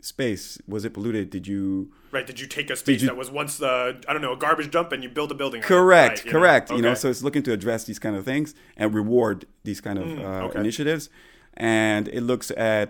space? 0.01 0.57
Was 0.67 0.85
it 0.85 0.93
polluted? 0.93 1.29
Did 1.29 1.47
you 1.47 1.91
Right. 2.11 2.25
Did 2.25 2.39
you 2.39 2.47
take 2.47 2.69
a 2.69 2.75
space 2.77 3.01
you- 3.01 3.07
that 3.09 3.17
was 3.17 3.29
once 3.29 3.57
the 3.57 4.01
I 4.07 4.13
don't 4.13 4.21
know 4.21 4.31
a 4.33 4.37
garbage 4.37 4.71
dump 4.71 4.91
and 4.93 5.03
you 5.03 5.09
build 5.09 5.31
a 5.31 5.35
building? 5.35 5.61
correct 5.61 6.17
Right, 6.19 6.25
you 6.25 6.31
know? 6.31 6.39
correct 6.39 6.71
you 6.71 6.81
know 6.81 6.93
so 6.93 7.09
it's 7.09 7.21
looking 7.23 7.43
to 7.43 7.51
address 7.51 7.83
these 7.83 7.99
kind 7.99 8.15
of 8.15 8.23
things 8.23 8.55
and 8.77 8.93
reward 8.95 9.45
these 9.65 9.81
kind 9.81 9.99
of 9.99 10.07
uh, 10.07 10.21
Mm, 10.21 10.41
okay. 10.49 10.59
initiatives 10.61 11.09
and 11.55 12.07
it 12.07 12.21
looks 12.21 12.51
at 12.51 12.87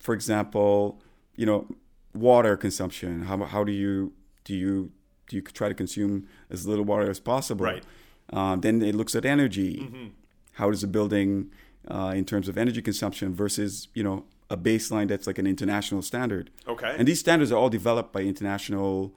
for 0.00 0.14
example 0.14 1.00
you 1.36 1.44
know 1.44 1.66
water 2.14 2.56
consumption 2.56 3.22
how, 3.28 3.36
how 3.44 3.62
do 3.64 3.72
you 3.72 4.12
do 4.44 4.54
you 4.54 4.90
you 5.32 5.42
try 5.42 5.68
to 5.68 5.74
consume 5.74 6.26
as 6.50 6.66
little 6.66 6.84
water 6.84 7.10
as 7.10 7.20
possible 7.20 7.64
Right. 7.66 7.84
um, 8.32 8.60
then 8.60 8.82
it 8.82 8.94
looks 8.94 9.14
at 9.14 9.24
energy 9.24 9.76
Mm-hmm. 9.82 10.06
how 10.52 10.70
does 10.70 10.82
a 10.82 10.88
building 10.88 11.50
uh, 11.88 12.12
in 12.14 12.24
terms 12.24 12.48
of 12.48 12.58
energy 12.58 12.82
consumption 12.82 13.34
versus 13.34 13.88
you 13.94 14.02
know 14.02 14.24
a 14.50 14.56
baseline 14.56 15.08
that's 15.08 15.26
like 15.26 15.38
an 15.38 15.46
international 15.46 16.02
standard 16.02 16.50
Okay. 16.66 16.94
and 16.98 17.06
these 17.08 17.20
standards 17.20 17.50
are 17.52 17.56
all 17.58 17.70
developed 17.70 18.12
by 18.12 18.20
international 18.22 19.12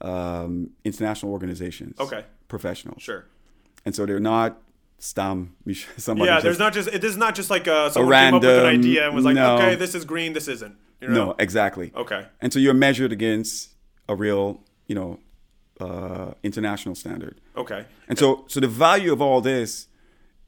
um, 0.00 0.70
international 0.84 1.32
organizations. 1.32 1.98
Okay. 1.98 2.24
Professionals. 2.48 3.02
Sure. 3.02 3.24
And 3.84 3.94
so 3.94 4.04
they're 4.06 4.20
not 4.20 4.58
stam. 4.98 5.54
Somebody 5.96 6.28
Yeah. 6.30 6.40
There's 6.40 6.58
not 6.58 6.72
just 6.74 6.88
it 6.88 7.02
is 7.04 7.16
not 7.16 7.34
just 7.34 7.48
like 7.50 7.66
uh, 7.66 7.88
someone 7.90 8.12
came 8.12 8.34
up 8.34 8.42
with 8.42 8.50
an 8.50 8.62
random- 8.64 8.80
idea 8.80 9.06
and 9.06 9.14
was 9.14 9.24
like, 9.24 9.34
no. 9.36 9.56
okay, 9.56 9.74
this 9.74 9.94
is 9.94 10.04
green, 10.04 10.32
this 10.34 10.48
isn't. 10.48 10.76
You 11.00 11.08
know? 11.08 11.14
No, 11.26 11.34
exactly. 11.38 11.92
Okay. 11.94 12.26
And 12.40 12.52
so 12.52 12.58
you're 12.58 12.74
measured 12.74 13.12
against 13.12 13.70
a 14.08 14.14
real, 14.14 14.62
you 14.86 14.94
know, 14.94 15.18
uh, 15.80 16.32
international 16.42 16.94
standard. 16.94 17.40
Okay. 17.56 17.84
And 18.08 18.18
so, 18.18 18.44
so 18.48 18.60
the 18.60 18.68
value 18.68 19.12
of 19.12 19.20
all 19.20 19.40
this 19.40 19.88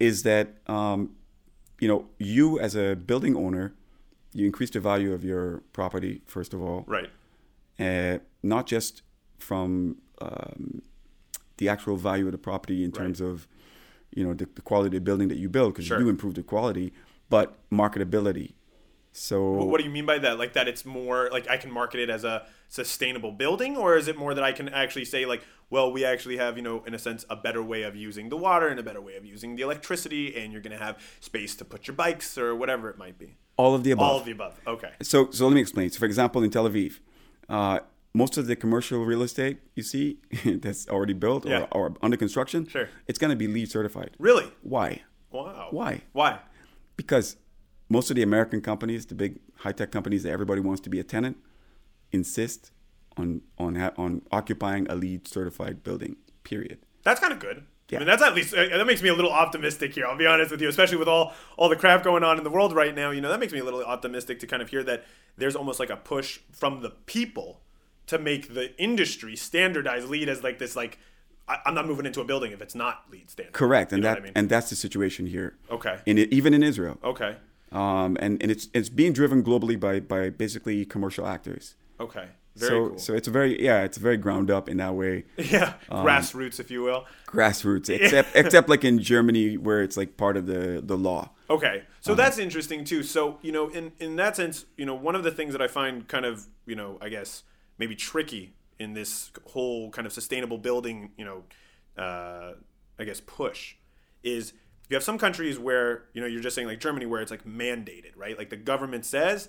is 0.00 0.22
that, 0.22 0.48
um, 0.66 1.14
you 1.80 1.88
know, 1.88 2.06
you 2.18 2.58
as 2.58 2.74
a 2.74 2.94
building 2.94 3.36
owner, 3.36 3.74
you 4.32 4.46
increase 4.46 4.70
the 4.70 4.80
value 4.80 5.12
of 5.12 5.24
your 5.24 5.62
property 5.72 6.22
first 6.26 6.54
of 6.54 6.62
all, 6.62 6.84
Right. 6.86 7.10
uh, 7.78 8.18
not 8.42 8.66
just 8.66 9.02
from 9.38 9.96
um, 10.20 10.82
the 11.58 11.68
actual 11.68 11.96
value 11.96 12.26
of 12.26 12.32
the 12.32 12.38
property 12.38 12.84
in 12.84 12.92
terms 12.92 13.20
of 13.20 13.46
you 14.14 14.24
know 14.24 14.32
the, 14.34 14.48
the 14.54 14.62
quality 14.62 14.88
of 14.88 14.92
the 14.92 15.00
building 15.00 15.28
that 15.28 15.38
you 15.38 15.48
build 15.48 15.72
because 15.74 15.86
Sure. 15.86 15.98
you 15.98 16.04
do 16.04 16.10
improve 16.10 16.34
the 16.34 16.42
quality, 16.42 16.92
but 17.28 17.56
marketability. 17.70 18.52
So 19.12 19.52
What, 19.52 19.68
what 19.68 19.78
do 19.78 19.84
you 19.84 19.90
mean 19.90 20.06
by 20.06 20.18
that? 20.18 20.38
Like 20.38 20.52
that 20.52 20.68
it's 20.68 20.84
more 20.84 21.28
like 21.32 21.48
I 21.48 21.56
can 21.56 21.70
market 21.70 22.00
it 22.00 22.10
as 22.10 22.24
a 22.24 22.46
sustainable 22.68 23.32
building, 23.32 23.76
or 23.76 23.96
is 23.96 24.08
it 24.08 24.16
more 24.16 24.34
that 24.34 24.44
I 24.44 24.52
can 24.52 24.68
actually 24.68 25.04
say 25.06 25.24
like, 25.26 25.42
well, 25.70 25.90
we 25.92 26.04
actually 26.04 26.36
have 26.36 26.56
you 26.56 26.62
know 26.62 26.82
in 26.86 26.94
a 26.94 26.98
sense 26.98 27.24
a 27.28 27.36
better 27.36 27.62
way 27.62 27.82
of 27.82 27.96
using 27.96 28.28
the 28.28 28.36
water 28.36 28.68
and 28.68 28.78
a 28.78 28.82
better 28.82 29.00
way 29.00 29.16
of 29.16 29.24
using 29.24 29.56
the 29.56 29.62
electricity, 29.62 30.36
and 30.36 30.52
you're 30.52 30.62
gonna 30.62 30.78
have 30.78 30.98
space 31.20 31.56
to 31.56 31.64
put 31.64 31.86
your 31.88 31.94
bikes 31.96 32.36
or 32.38 32.54
whatever 32.54 32.88
it 32.90 32.98
might 32.98 33.18
be. 33.18 33.36
all 33.56 33.74
of 33.74 33.82
the 33.84 33.90
above. 33.90 34.08
All 34.10 34.18
of 34.18 34.24
the 34.24 34.32
above. 34.32 34.54
Okay. 34.66 34.92
So, 35.02 35.30
so 35.30 35.46
let 35.48 35.54
me 35.54 35.60
explain. 35.60 35.90
So, 35.90 35.98
for 35.98 36.04
example, 36.06 36.42
in 36.44 36.50
Tel 36.50 36.68
Aviv, 36.68 37.00
uh, 37.48 37.80
most 38.14 38.38
of 38.38 38.46
the 38.46 38.54
commercial 38.54 39.04
real 39.04 39.22
estate 39.22 39.58
you 39.74 39.82
see 39.82 40.18
that's 40.44 40.88
already 40.88 41.12
built 41.14 41.44
or, 41.44 41.48
Yeah. 41.50 41.66
or 41.72 41.94
under 42.02 42.16
construction, 42.16 42.66
Sure. 42.68 42.88
it's 43.08 43.18
going 43.18 43.30
to 43.30 43.36
be 43.36 43.48
LEED 43.48 43.70
certified. 43.70 44.10
Really? 44.18 44.46
Why? 44.62 45.02
Wow. 45.30 45.68
Why? 45.72 46.02
Why? 46.12 46.38
Because 46.96 47.36
most 47.88 48.10
of 48.10 48.16
the 48.16 48.22
American 48.22 48.60
companies, 48.60 49.06
the 49.06 49.14
big 49.14 49.38
high 49.56 49.72
tech 49.72 49.90
companies 49.90 50.22
that 50.22 50.30
everybody 50.30 50.60
wants 50.60 50.80
to 50.82 50.90
be 50.90 51.00
a 51.00 51.04
tenant, 51.04 51.36
insist 52.12 52.70
on 53.16 53.42
on 53.58 53.76
ha- 53.76 53.92
on 53.96 54.22
occupying 54.30 54.86
a 54.90 54.94
LEED 54.94 55.26
certified 55.26 55.82
building. 55.82 56.16
Period. 56.44 56.78
That's 57.02 57.20
kind 57.20 57.32
of 57.32 57.38
good. 57.38 57.64
I 57.90 57.98
mean, 57.98 58.06
that's 58.06 58.22
at 58.22 58.34
least 58.34 58.52
uh, 58.52 58.76
that 58.76 58.86
makes 58.86 59.02
me 59.02 59.08
a 59.08 59.14
little 59.14 59.32
optimistic 59.32 59.94
here. 59.94 60.06
I'll 60.06 60.16
be 60.16 60.26
honest 60.26 60.50
with 60.50 60.60
you, 60.60 60.68
especially 60.68 60.98
with 60.98 61.08
all 61.08 61.32
all 61.56 61.68
the 61.68 61.76
crap 61.76 62.02
going 62.02 62.22
on 62.22 62.36
in 62.36 62.44
the 62.44 62.50
world 62.50 62.74
right 62.74 62.94
now. 62.94 63.10
You 63.10 63.20
know, 63.20 63.30
that 63.30 63.40
makes 63.40 63.52
me 63.52 63.60
a 63.60 63.64
little 63.64 63.82
optimistic 63.82 64.40
to 64.40 64.46
kind 64.46 64.60
of 64.62 64.68
hear 64.68 64.82
that 64.84 65.04
there's 65.36 65.56
almost 65.56 65.80
like 65.80 65.90
a 65.90 65.96
push 65.96 66.40
from 66.52 66.82
the 66.82 66.90
people 66.90 67.60
to 68.06 68.18
make 68.18 68.52
the 68.54 68.76
industry 68.80 69.36
standardize 69.36 70.08
LEED 70.08 70.28
as 70.28 70.42
like 70.42 70.58
this 70.58 70.76
like 70.76 70.98
I, 71.48 71.60
am 71.64 71.74
not 71.74 71.86
moving 71.86 72.04
into 72.04 72.20
a 72.20 72.24
building 72.24 72.52
if 72.52 72.60
it's 72.60 72.74
not 72.74 73.04
LEED 73.10 73.30
standard. 73.30 73.54
Correct, 73.54 73.92
and 73.92 74.04
that 74.04 74.18
I 74.18 74.20
mean? 74.20 74.32
and 74.34 74.50
that's 74.50 74.68
the 74.68 74.76
situation 74.76 75.26
here. 75.26 75.56
Okay. 75.70 75.98
In 76.04 76.18
even 76.18 76.52
in 76.52 76.62
Israel. 76.62 76.98
Okay. 77.02 77.36
Um, 77.72 78.16
and, 78.20 78.42
and 78.42 78.50
it's 78.50 78.68
it's 78.72 78.88
being 78.88 79.12
driven 79.12 79.42
globally 79.42 79.78
by 79.78 80.00
by 80.00 80.30
basically 80.30 80.84
commercial 80.84 81.26
actors. 81.26 81.74
Okay. 82.00 82.28
Very 82.56 82.70
so 82.70 82.88
cool. 82.88 82.98
so 82.98 83.14
it's 83.14 83.28
very 83.28 83.62
yeah 83.62 83.82
it's 83.82 83.98
very 83.98 84.16
ground 84.16 84.50
up 84.50 84.68
in 84.68 84.78
that 84.78 84.94
way. 84.94 85.24
Yeah, 85.36 85.74
um, 85.90 86.04
grassroots, 86.04 86.58
if 86.58 86.70
you 86.70 86.82
will. 86.82 87.06
Grassroots, 87.26 87.88
except 87.88 88.30
except 88.34 88.68
like 88.68 88.84
in 88.84 88.98
Germany 88.98 89.56
where 89.56 89.82
it's 89.82 89.96
like 89.96 90.16
part 90.16 90.36
of 90.36 90.46
the 90.46 90.82
the 90.84 90.96
law. 90.96 91.30
Okay, 91.50 91.84
so 92.00 92.12
um, 92.12 92.16
that's 92.16 92.38
interesting 92.38 92.84
too. 92.84 93.02
So 93.02 93.38
you 93.42 93.52
know, 93.52 93.68
in 93.68 93.92
in 94.00 94.16
that 94.16 94.34
sense, 94.36 94.64
you 94.76 94.86
know, 94.86 94.94
one 94.94 95.14
of 95.14 95.22
the 95.22 95.30
things 95.30 95.52
that 95.52 95.62
I 95.62 95.68
find 95.68 96.08
kind 96.08 96.24
of 96.24 96.46
you 96.66 96.74
know, 96.74 96.98
I 97.00 97.08
guess 97.08 97.44
maybe 97.78 97.94
tricky 97.94 98.54
in 98.78 98.94
this 98.94 99.30
whole 99.46 99.90
kind 99.90 100.06
of 100.06 100.12
sustainable 100.12 100.58
building, 100.58 101.10
you 101.16 101.24
know, 101.24 102.02
uh, 102.02 102.52
I 102.98 103.04
guess 103.04 103.20
push 103.20 103.76
is 104.22 104.52
you 104.88 104.94
have 104.94 105.04
some 105.04 105.18
countries 105.18 105.58
where 105.58 106.04
you 106.12 106.20
know 106.20 106.26
you're 106.26 106.40
just 106.40 106.54
saying 106.54 106.68
like 106.68 106.80
Germany 106.80 107.06
where 107.06 107.20
it's 107.20 107.30
like 107.30 107.44
mandated, 107.44 108.12
right? 108.16 108.36
Like 108.36 108.50
the 108.50 108.56
government 108.56 109.04
says 109.04 109.48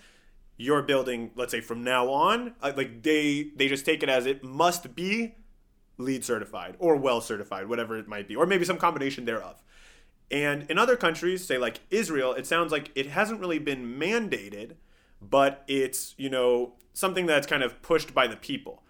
your 0.57 0.81
building, 0.81 1.31
let's 1.35 1.51
say 1.51 1.61
from 1.61 1.83
now 1.83 2.09
on, 2.09 2.53
uh, 2.61 2.73
like 2.75 3.01
they 3.03 3.51
they 3.55 3.67
just 3.67 3.85
take 3.85 4.03
it 4.03 4.09
as 4.09 4.25
it 4.25 4.43
must 4.43 4.93
be 4.93 5.35
LEED 5.97 6.25
certified 6.25 6.75
or 6.79 6.95
well 6.95 7.21
certified, 7.21 7.67
whatever 7.67 7.97
it 7.97 8.07
might 8.07 8.27
be, 8.27 8.35
or 8.35 8.45
maybe 8.45 8.65
some 8.65 8.77
combination 8.77 9.25
thereof. 9.25 9.63
And 10.29 10.69
in 10.69 10.77
other 10.77 10.95
countries, 10.95 11.45
say 11.45 11.57
like 11.57 11.79
Israel, 11.89 12.33
it 12.33 12.45
sounds 12.45 12.71
like 12.71 12.91
it 12.93 13.07
hasn't 13.07 13.39
really 13.39 13.59
been 13.59 13.97
mandated, 13.97 14.73
but 15.21 15.63
it's 15.67 16.13
you 16.17 16.29
know 16.29 16.73
something 16.93 17.25
that's 17.25 17.47
kind 17.47 17.63
of 17.63 17.81
pushed 17.81 18.13
by 18.13 18.27
the 18.27 18.35
people. 18.35 18.83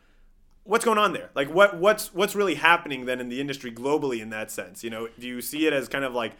What's 0.69 0.85
going 0.85 0.99
on 0.99 1.13
there? 1.13 1.31
Like 1.33 1.51
what 1.51 1.77
what's 1.77 2.13
what's 2.13 2.35
really 2.35 2.53
happening 2.53 3.05
then 3.05 3.19
in 3.19 3.29
the 3.29 3.41
industry 3.41 3.71
globally 3.71 4.21
in 4.21 4.29
that 4.29 4.51
sense? 4.51 4.83
You 4.83 4.91
know, 4.91 5.09
do 5.17 5.27
you 5.27 5.41
see 5.41 5.65
it 5.65 5.73
as 5.73 5.87
kind 5.87 6.05
of 6.05 6.13
like 6.13 6.33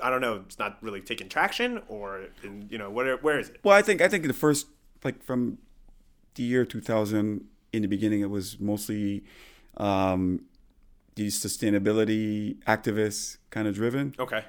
I 0.00 0.08
don't 0.08 0.20
know, 0.20 0.44
it's 0.46 0.58
not 0.58 0.78
really 0.80 1.00
taking 1.00 1.28
traction, 1.28 1.82
or 1.88 2.26
in, 2.44 2.68
you 2.70 2.78
know, 2.78 2.90
where 2.90 3.16
where 3.16 3.40
is 3.40 3.48
it? 3.48 3.58
Well, 3.64 3.76
I 3.76 3.82
think 3.82 4.00
I 4.00 4.06
think 4.06 4.24
the 4.28 4.32
first 4.32 4.68
like 5.02 5.20
from 5.24 5.58
the 6.36 6.44
year 6.44 6.64
2000 6.64 7.44
in 7.72 7.82
the 7.82 7.88
beginning, 7.88 8.20
it 8.20 8.30
was 8.30 8.60
mostly 8.60 9.24
um, 9.76 10.42
these 11.16 11.42
sustainability 11.42 12.56
activists 12.68 13.38
kind 13.50 13.66
of 13.66 13.74
driven. 13.74 14.14
Okay. 14.18 14.44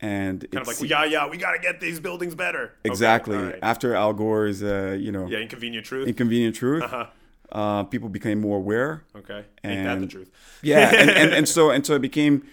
And 0.00 0.50
kind 0.50 0.62
of 0.62 0.68
like, 0.68 0.80
well, 0.80 0.88
yeah, 0.88 1.04
yeah, 1.04 1.28
we 1.28 1.36
got 1.36 1.52
to 1.52 1.58
get 1.58 1.80
these 1.80 2.00
buildings 2.00 2.34
better. 2.34 2.74
Exactly. 2.84 3.36
Okay, 3.36 3.52
right. 3.52 3.58
After 3.62 3.94
Al 3.94 4.12
Gore's, 4.12 4.62
uh, 4.62 4.96
you 4.98 5.12
know, 5.12 5.26
yeah, 5.26 5.38
inconvenient 5.38 5.86
truth. 5.86 6.08
Inconvenient 6.08 6.54
truth. 6.54 6.82
Uh-huh. 6.82 7.06
Uh, 7.52 7.84
people 7.84 8.08
became 8.08 8.40
more 8.40 8.58
aware. 8.58 9.04
Okay. 9.14 9.44
And, 9.62 9.72
Ain't 9.72 9.84
that 9.84 10.00
the 10.00 10.06
truth? 10.06 10.30
yeah, 10.62 10.92
and, 10.94 11.10
and, 11.10 11.32
and 11.32 11.48
so 11.48 11.70
and 11.70 11.86
so 11.86 11.94
it 11.94 12.02
became, 12.02 12.44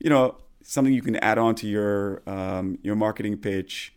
you 0.00 0.10
know, 0.10 0.36
something 0.62 0.92
you 0.92 1.02
can 1.02 1.16
add 1.16 1.38
on 1.38 1.54
to 1.56 1.68
your 1.68 2.22
um, 2.26 2.78
your 2.82 2.96
marketing 2.96 3.36
pitch 3.36 3.94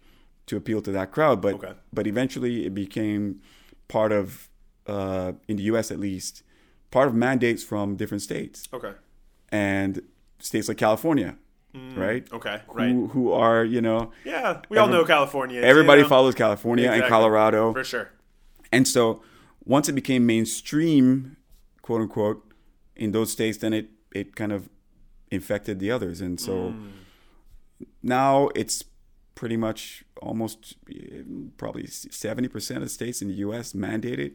to 0.48 0.58
appeal 0.58 0.82
to 0.82 0.92
that 0.92 1.12
crowd. 1.12 1.42
But 1.42 1.56
okay. 1.56 1.74
but 1.92 2.08
eventually 2.08 2.66
it 2.66 2.74
became 2.74 3.42
part 3.88 4.12
of 4.12 4.50
uh, 4.88 5.34
in 5.48 5.58
the 5.58 5.64
U.S. 5.64 5.92
at 5.92 6.00
least 6.00 6.44
part 6.92 7.08
of 7.08 7.16
mandates 7.16 7.64
from 7.64 7.96
different 7.96 8.22
states. 8.22 8.68
Okay. 8.72 8.94
And 9.50 10.02
states 10.40 10.68
like 10.68 10.78
California, 10.78 11.36
mm, 11.76 11.98
right? 11.98 12.28
Okay, 12.32 12.62
who, 12.68 12.74
right. 12.74 13.12
Who 13.12 13.32
are 13.32 13.64
you 13.64 13.82
know? 13.82 14.12
Yeah, 14.26 14.62
we 14.70 14.78
every, 14.78 14.80
all 14.80 14.88
know 14.88 15.06
California. 15.06 15.62
Everybody 15.62 16.00
you 16.00 16.04
know? 16.04 16.10
follows 16.10 16.36
California 16.36 16.86
exactly. 16.86 17.04
and 17.04 17.10
Colorado 17.10 17.74
for 17.74 17.84
sure. 17.84 18.12
And 18.72 18.88
so 18.88 19.22
once 19.66 19.90
it 19.90 19.94
became 19.94 20.26
mainstream, 20.26 21.38
quote 21.82 22.02
unquote, 22.02 22.54
in 22.96 23.12
those 23.12 23.32
states, 23.32 23.58
then 23.60 23.74
it 23.74 23.90
it 24.14 24.36
kind 24.36 24.52
of 24.52 24.70
infected 25.32 25.80
the 25.80 25.92
others. 25.92 26.22
And 26.22 26.40
so 26.40 26.74
mm. 26.74 26.92
now 28.02 28.50
it's 28.56 28.84
pretty 29.36 29.58
much 29.58 30.04
almost 30.22 30.76
probably 31.58 31.84
70% 31.84 32.82
of 32.82 32.92
states 32.92 33.22
in 33.22 33.28
the 33.28 33.34
US 33.36 33.74
mandated. 33.74 34.34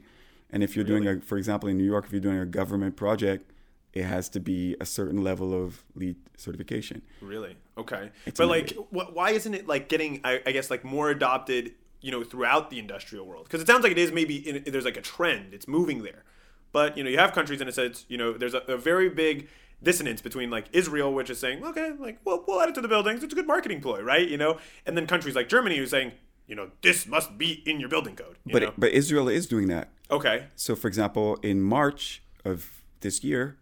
And 0.51 0.63
if 0.63 0.75
you're 0.75 0.85
really? 0.85 1.03
doing 1.03 1.19
a, 1.19 1.21
for 1.21 1.39
example, 1.39 1.69
in 1.69 1.79
New 1.79 1.85
York, 1.85 2.07
if 2.07 2.13
you're 2.13 2.21
doing 2.21 2.39
a 2.39 2.47
government 2.47 2.97
project, 2.97 3.53
it 3.93 4.05
has 4.05 4.29
to 4.31 4.41
be 4.41 4.77
a 4.81 4.87
certain 4.87 5.23
level 5.23 5.55
of 5.55 5.85
LEED 5.95 6.17
certification. 6.37 7.03
Really? 7.21 7.57
Okay. 7.77 8.11
It's 8.27 8.39
but 8.39 8.49
like, 8.49 8.73
wh- 8.91 9.15
why 9.15 9.31
isn't 9.31 9.55
it 9.55 9.67
like 9.67 9.89
getting, 9.89 10.21
I, 10.25 10.41
I, 10.45 10.53
guess, 10.53 10.71
like 10.71 10.85
more 10.85 11.11
adopted, 11.11 11.75
you 12.01 12.11
know, 12.11 12.23
throughout 12.25 12.71
the 12.71 12.79
industrial 12.79 13.27
world? 13.27 13.45
Because 13.45 13.61
it 13.61 13.67
sounds 13.67 13.83
like 13.83 13.93
it 13.93 13.99
is 13.99 14.13
maybe 14.13 14.37
in, 14.37 14.65
there's 14.73 14.85
like 14.85 14.97
a 14.97 15.03
trend, 15.03 15.55
it's 15.55 15.69
moving 15.69 16.03
there. 16.03 16.25
But 16.73 16.97
you 16.97 17.05
know, 17.05 17.11
you 17.11 17.19
have 17.19 17.33
countries, 17.33 17.61
and 17.61 17.69
it 17.69 17.75
says, 17.75 18.05
you 18.09 18.19
know, 18.19 18.33
there's 18.33 18.55
a, 18.55 18.63
a 18.69 18.77
very 18.77 19.09
big 19.09 19.49
dissonance 19.83 20.21
between 20.21 20.51
like 20.51 20.67
Israel, 20.73 21.13
which 21.13 21.31
is 21.31 21.39
saying, 21.39 21.65
okay, 21.65 21.93
like, 21.99 22.19
well, 22.25 22.45
we'll 22.47 22.61
add 22.61 22.69
it 22.69 22.75
to 22.75 22.81
the 22.81 22.89
buildings. 22.89 23.23
It's 23.23 23.33
a 23.33 23.37
good 23.37 23.47
marketing 23.47 23.81
ploy, 23.81 24.03
right? 24.03 24.29
You 24.29 24.37
know, 24.37 24.59
and 24.87 24.97
then 24.97 25.07
countries 25.07 25.35
like 25.35 25.49
Germany 25.49 25.77
who's 25.77 25.91
saying, 25.91 26.13
you 26.47 26.55
know, 26.55 26.71
this 26.83 27.07
must 27.07 27.39
be 27.39 27.63
in 27.67 27.79
your 27.79 27.89
building 27.89 28.17
code. 28.17 28.37
but 28.47 28.63
know? 28.63 28.73
but 28.77 28.91
Israel 28.93 29.29
is 29.29 29.47
doing 29.47 29.69
that. 29.69 29.91
Okay. 30.11 30.47
So, 30.57 30.75
for 30.75 30.89
example, 30.89 31.37
in 31.43 31.61
March 31.61 32.23
of 32.45 32.83
this 33.01 33.23
year, 33.23 33.59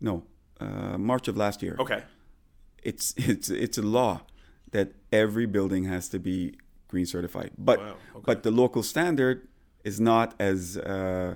no, 0.00 0.24
uh, 0.60 0.98
March 0.98 1.26
of 1.28 1.36
last 1.36 1.62
year. 1.62 1.76
Okay. 1.78 2.02
It's 2.82 3.14
it's 3.16 3.50
it's 3.50 3.78
a 3.78 3.82
law 3.82 4.22
that 4.70 4.92
every 5.10 5.46
building 5.46 5.84
has 5.84 6.08
to 6.10 6.18
be 6.18 6.54
green 6.88 7.06
certified, 7.06 7.52
but 7.56 7.78
wow. 7.78 7.86
okay. 7.86 8.22
but 8.24 8.42
the 8.42 8.50
local 8.50 8.82
standard 8.82 9.46
is 9.84 10.00
not 10.00 10.34
as 10.38 10.76
uh, 10.76 11.34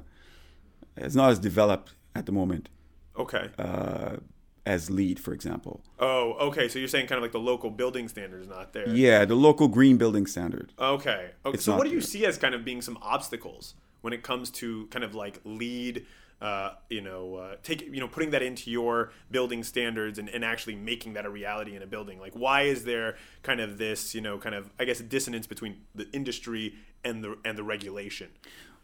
is 0.97 1.15
not 1.15 1.31
as 1.31 1.39
developed 1.39 1.95
at 2.15 2.27
the 2.27 2.33
moment. 2.33 2.69
Okay. 3.17 3.51
Uh, 3.59 4.17
as 4.65 4.91
lead, 4.91 5.19
for 5.19 5.33
example. 5.33 5.83
Oh, 5.99 6.35
okay. 6.49 6.69
So 6.69 6.79
you're 6.79 6.89
saying 6.89 7.09
kind 7.09 7.19
of 7.19 7.23
like 7.23 7.33
the 7.33 7.41
local 7.41 7.71
building 7.71 8.09
standard 8.09 8.43
is 8.43 8.49
not 8.49 8.73
there. 8.73 8.89
Yeah, 8.89 9.25
the 9.25 9.35
local 9.35 9.69
green 9.69 9.97
building 9.97 10.27
standard. 10.27 10.73
Okay. 10.79 11.31
okay. 11.45 11.59
So 11.59 11.77
what 11.77 11.85
do 11.85 11.91
you 11.91 11.97
there. 11.97 12.07
see 12.07 12.27
as 12.27 12.39
kind 12.39 12.55
of 12.55 12.65
being 12.65 12.81
some 12.81 12.99
obstacles 13.03 13.75
when 14.03 14.13
it 14.13 14.23
comes 14.23 14.51
to 14.51 14.87
kind 14.87 15.05
of 15.05 15.15
like 15.15 15.41
LEED? 15.45 16.07
Uh, 16.43 16.75
you 16.89 17.01
know, 17.01 17.37
uh, 17.37 17.55
take 17.63 17.83
you 17.83 18.01
know, 18.01 18.09
putting 18.09 18.31
that 18.31 18.43
into 18.43 18.69
your 18.69 19.13
building 19.31 19.63
standards 19.63 20.19
and, 20.19 20.29
and 20.29 20.45
actually 20.45 20.75
making 20.75 21.13
that 21.13 21.25
a 21.25 21.31
reality 21.31 21.77
in 21.77 21.83
a 21.83 21.87
building. 21.87 22.19
Like, 22.19 22.33
why 22.33 22.63
is 22.63 22.85
there 22.85 23.17
kind 23.45 23.61
of 23.61 23.79
this, 23.79 24.13
you 24.13 24.21
know, 24.21 24.39
kind 24.39 24.57
of 24.57 24.69
I 24.77 24.85
guess 24.85 24.99
dissonance 24.99 25.47
between 25.47 25.83
the 25.95 26.11
industry 26.13 26.75
and 27.05 27.23
the 27.23 27.39
and 27.45 27.57
the 27.57 27.63
regulation? 27.63 28.31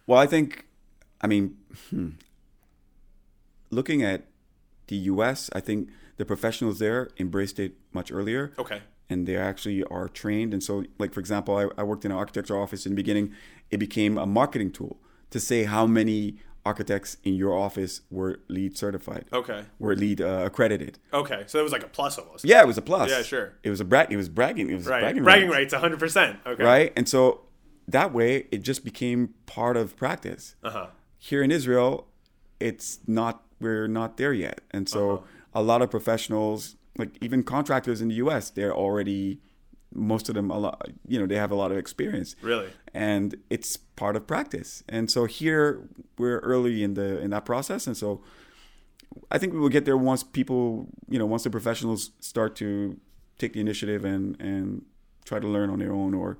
Well, 0.06 0.20
I 0.20 0.26
think, 0.26 0.66
I 1.20 1.26
mean, 1.26 1.56
hmm, 1.90 2.10
looking 3.70 4.04
at 4.04 4.26
the 4.86 4.96
US, 4.96 5.50
I 5.52 5.58
think 5.58 5.90
the 6.16 6.24
professionals 6.24 6.78
there 6.78 7.10
embraced 7.18 7.58
it 7.58 7.74
much 7.92 8.12
earlier. 8.12 8.52
Okay. 8.56 8.82
And 9.10 9.26
they 9.26 9.36
actually 9.36 9.82
are 9.84 10.08
trained. 10.08 10.52
And 10.52 10.62
so, 10.62 10.84
like, 10.98 11.12
for 11.12 11.20
example, 11.20 11.56
I, 11.56 11.80
I 11.80 11.82
worked 11.82 12.04
in 12.04 12.10
an 12.10 12.16
architecture 12.16 12.56
office 12.56 12.86
in 12.86 12.92
the 12.92 12.96
beginning. 12.96 13.32
It 13.70 13.78
became 13.78 14.16
a 14.16 14.26
marketing 14.26 14.70
tool 14.70 14.98
to 15.30 15.40
say 15.40 15.64
how 15.64 15.86
many 15.86 16.38
architects 16.68 17.16
in 17.25 17.34
your 17.34 17.54
office 17.56 18.02
were 18.10 18.40
LEED 18.48 18.76
certified. 18.76 19.25
Okay. 19.32 19.64
Were 19.78 19.96
LEED 19.96 20.20
uh, 20.20 20.42
accredited. 20.44 20.98
Okay, 21.12 21.44
so 21.46 21.58
it 21.58 21.62
was 21.62 21.72
like 21.72 21.82
a 21.82 21.88
plus 21.88 22.18
almost. 22.18 22.44
Yeah, 22.44 22.60
it 22.60 22.66
was 22.66 22.76
a 22.76 22.82
plus. 22.82 23.10
Yeah, 23.10 23.22
sure. 23.22 23.54
It 23.62 23.70
was 23.70 23.80
a 23.80 23.87
brag. 23.87 24.12
It 24.12 24.16
was 24.16 24.28
bragging. 24.28 24.70
It 24.70 24.75
was 24.75 24.87
right. 24.87 25.00
bragging. 25.00 25.22
Bragging 25.22 25.48
rights. 25.48 25.72
hundred 25.72 25.98
percent. 25.98 26.40
Okay. 26.46 26.62
Right, 26.62 26.92
and 26.96 27.08
so 27.08 27.22
that 27.96 28.12
way 28.12 28.46
it 28.52 28.58
just 28.58 28.84
became 28.84 29.34
part 29.46 29.76
of 29.76 29.96
practice. 29.96 30.56
Uh-huh. 30.62 30.88
Here 31.16 31.42
in 31.42 31.50
Israel, 31.50 32.06
it's 32.60 32.98
not 33.06 33.44
we're 33.60 33.88
not 33.88 34.18
there 34.18 34.34
yet. 34.34 34.60
And 34.70 34.88
so 34.88 35.10
uh-huh. 35.10 35.60
a 35.60 35.62
lot 35.62 35.80
of 35.82 35.90
professionals, 35.90 36.76
like 36.96 37.16
even 37.20 37.42
contractors 37.42 38.00
in 38.02 38.08
the 38.08 38.16
US, 38.16 38.50
they're 38.50 38.75
already 38.75 39.40
most 39.95 40.28
of 40.28 40.35
them 40.35 40.50
a 40.50 40.59
lot 40.59 40.90
you 41.07 41.18
know 41.18 41.26
they 41.26 41.37
have 41.37 41.50
a 41.50 41.54
lot 41.54 41.71
of 41.71 41.78
experience. 41.78 42.37
Really? 42.42 42.68
And 42.95 43.37
it's 43.50 43.76
part 43.76 44.16
of 44.16 44.26
practice. 44.26 44.83
And 44.88 45.11
so 45.11 45.25
here 45.25 45.88
we're 46.18 46.40
early 46.40 46.83
in 46.83 46.95
the 46.95 47.18
in 47.21 47.30
that 47.30 47.45
process. 47.45 47.87
And 47.87 47.97
so 47.97 48.23
i 49.30 49.38
think 49.38 49.52
we 49.52 49.59
will 49.59 49.71
get 49.71 49.85
there 49.87 49.97
once 49.97 50.23
people 50.23 50.87
you 51.09 51.18
know 51.18 51.25
once 51.25 51.42
the 51.42 51.50
professionals 51.50 52.11
start 52.21 52.54
to 52.54 53.00
take 53.38 53.54
the 53.54 53.61
initiative 53.61 54.04
and 54.04 54.37
and 54.40 54.85
try 55.25 55.38
to 55.38 55.47
learn 55.47 55.71
on 55.71 55.78
their 55.78 55.92
own 55.92 56.14
or 56.14 56.38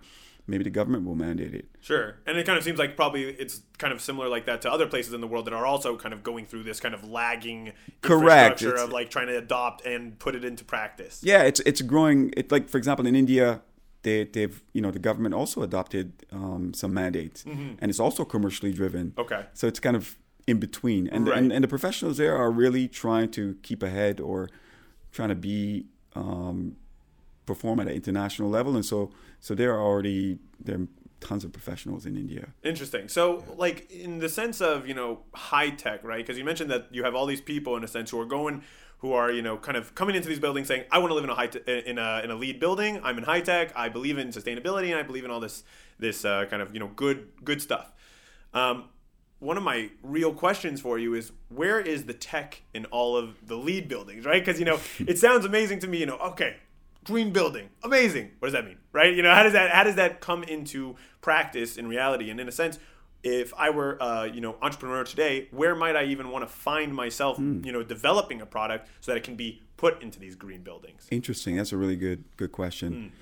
maybe 0.49 0.65
the 0.65 0.71
government 0.71 1.05
will 1.05 1.15
mandate 1.15 1.55
it. 1.55 1.69
Sure. 1.81 2.17
And 2.27 2.39
it 2.39 2.47
kind 2.47 2.59
of 2.59 2.65
seems 2.65 2.79
like 2.79 2.97
probably 2.97 3.25
it's 3.25 3.61
kind 3.77 3.93
of 3.93 4.01
similar 4.01 4.29
like 4.29 4.47
that 4.47 4.63
to 4.63 4.73
other 4.73 4.87
places 4.87 5.13
in 5.13 5.21
the 5.21 5.27
world 5.27 5.45
that 5.45 5.53
are 5.53 5.67
also 5.67 5.97
kind 5.97 6.15
of 6.15 6.23
going 6.23 6.47
through 6.47 6.65
this 6.65 6.81
kind 6.81 6.95
of 6.95 7.05
lagging 7.05 7.73
Correct. 8.01 8.63
infrastructure 8.63 8.83
of 8.83 8.91
like 8.91 9.11
trying 9.11 9.29
to 9.29 9.37
adopt 9.37 9.85
and 9.85 10.19
put 10.19 10.35
it 10.35 10.45
into 10.45 10.65
practice. 10.65 11.21
Yeah, 11.23 11.43
it's 11.43 11.61
it's 11.61 11.83
growing. 11.83 12.33
It 12.37 12.51
like 12.51 12.69
for 12.69 12.79
example 12.79 13.07
in 13.07 13.15
India, 13.15 13.61
they 14.03 14.25
they've 14.25 14.63
you 14.73 14.81
know 14.81 14.91
the 14.91 14.99
government 14.99 15.35
also 15.35 15.63
adopted 15.63 16.13
um, 16.33 16.73
some 16.73 16.95
mandates, 16.95 17.45
mm-hmm. 17.45 17.75
and 17.79 17.91
it's 17.91 18.01
also 18.01 18.25
commercially 18.25 18.73
driven. 18.73 19.13
Okay. 19.19 19.45
So 19.53 19.69
it's 19.69 19.81
kind 19.81 19.97
of 19.97 20.17
in 20.47 20.59
between, 20.59 21.09
and, 21.09 21.29
right. 21.29 21.39
and 21.39 21.53
and 21.53 21.63
the 21.63 21.69
professionals 21.69 22.17
there 22.17 22.37
are 22.37 22.51
really 22.51 22.89
trying 22.89 23.31
to 23.33 23.59
keep 23.63 23.83
ahead 23.83 24.19
or 24.19 24.49
trying 25.13 25.29
to 25.29 25.35
be 25.35 25.87
um, 26.15 26.77
perform 27.49 27.81
at 27.81 27.89
an 27.89 27.95
international 27.95 28.49
level, 28.49 28.77
and 28.77 28.85
so 28.85 29.11
so 29.41 29.55
there 29.55 29.75
are 29.75 29.83
already 29.83 30.39
there 30.63 30.77
are 30.77 30.87
tons 31.21 31.45
of 31.45 31.53
professionals 31.53 32.07
in 32.07 32.17
India. 32.17 32.49
Interesting. 32.63 33.09
So, 33.09 33.43
like 33.57 33.91
in 33.91 34.19
the 34.19 34.29
sense 34.29 34.61
of 34.61 34.87
you 34.87 34.95
know 34.95 35.21
high 35.35 35.71
tech, 35.71 36.05
right? 36.05 36.25
Because 36.25 36.39
you 36.39 36.45
mentioned 36.45 36.71
that 36.71 36.87
you 36.91 37.05
have 37.05 37.15
all 37.15 37.27
these 37.27 37.41
people 37.41 37.77
in 37.77 37.83
a 37.83 37.89
sense 37.89 38.11
who 38.11 38.21
are 38.21 38.27
going, 38.27 38.63
who 38.99 39.13
are 39.13 39.31
you 39.33 39.43
know 39.43 39.57
kind 39.57 39.77
of 39.77 39.95
coming 39.95 40.15
into 40.15 40.29
these 40.29 40.39
buildings 40.39 40.69
saying, 40.69 40.85
"I 40.91 40.99
want 40.99 41.11
to 41.11 41.15
live 41.15 41.25
in 41.25 41.31
a 41.31 41.35
high 41.35 41.49
te- 41.49 41.83
in 41.87 41.99
a 41.99 42.21
in 42.23 42.31
a 42.31 42.37
LEED 42.37 42.61
building. 42.61 43.01
I'm 43.03 43.19
in 43.19 43.25
high 43.25 43.41
tech. 43.41 43.73
I 43.77 43.89
believe 43.89 44.19
in 44.19 44.29
sustainability, 44.29 44.91
and 44.91 44.97
I 44.97 45.03
believe 45.03 45.25
in 45.25 45.31
all 45.31 45.41
this 45.41 45.65
this 45.99 46.25
uh, 46.25 46.47
kind 46.47 46.63
of 46.63 46.73
you 46.75 46.81
know 46.81 46.89
good 46.89 47.29
good 47.45 47.61
stuff." 47.63 47.93
Um, 48.55 48.85
one 49.41 49.57
of 49.57 49.63
my 49.63 49.91
real 50.03 50.33
questions 50.35 50.81
for 50.81 50.99
you 50.99 51.15
is 51.15 51.31
where 51.49 51.81
is 51.81 52.05
the 52.05 52.15
tech 52.15 52.63
in 52.75 52.85
all 52.87 53.17
of 53.17 53.47
the 53.47 53.57
LEED 53.57 53.89
buildings, 53.89 54.25
right? 54.25 54.45
Because 54.45 54.59
you 54.59 54.67
know 54.67 54.79
it 54.99 55.19
sounds 55.19 55.45
amazing 55.45 55.81
to 55.81 55.89
me. 55.89 55.99
You 55.99 56.07
know, 56.07 56.19
okay, 56.19 56.57
green 57.09 57.33
building, 57.33 57.71
amazing. 57.83 58.31
What 58.39 58.49
does 58.49 58.53
that 58.53 58.67
mean, 58.67 58.77
right? 58.93 59.15
You 59.15 59.23
know, 59.23 59.35
how 59.35 59.43
does 59.43 59.55
that 59.55 59.71
how 59.71 59.83
does 59.83 59.97
that 59.97 60.21
come 60.21 60.45
into 60.45 60.95
practice 61.23 61.77
in 61.77 61.89
reality? 61.89 62.31
And 62.31 62.39
in 62.39 62.47
a 62.47 62.53
sense, 62.53 62.79
if 63.23 63.53
I 63.57 63.71
were 63.71 64.01
uh, 64.01 64.25
you 64.25 64.41
know 64.41 64.57
entrepreneur 64.61 65.03
today, 65.05 65.49
where 65.51 65.75
might 65.75 65.97
I 65.97 66.05
even 66.05 66.31
want 66.31 66.47
to 66.47 66.53
find 66.53 66.95
myself, 66.95 67.39
you 67.39 67.73
know, 67.73 67.83
developing 67.83 68.41
a 68.43 68.47
product 68.47 68.89
so 69.01 69.11
that 69.11 69.17
it 69.17 69.25
can 69.25 69.37
be 69.37 69.63
put 69.79 70.03
into 70.03 70.21
these 70.21 70.37
green 70.37 70.63
buildings? 70.63 71.09
Interesting. 71.11 71.57
That's 71.57 71.73
a 71.73 71.77
really 71.79 71.97
good 71.97 72.25
good 72.37 72.53
question. 72.53 73.13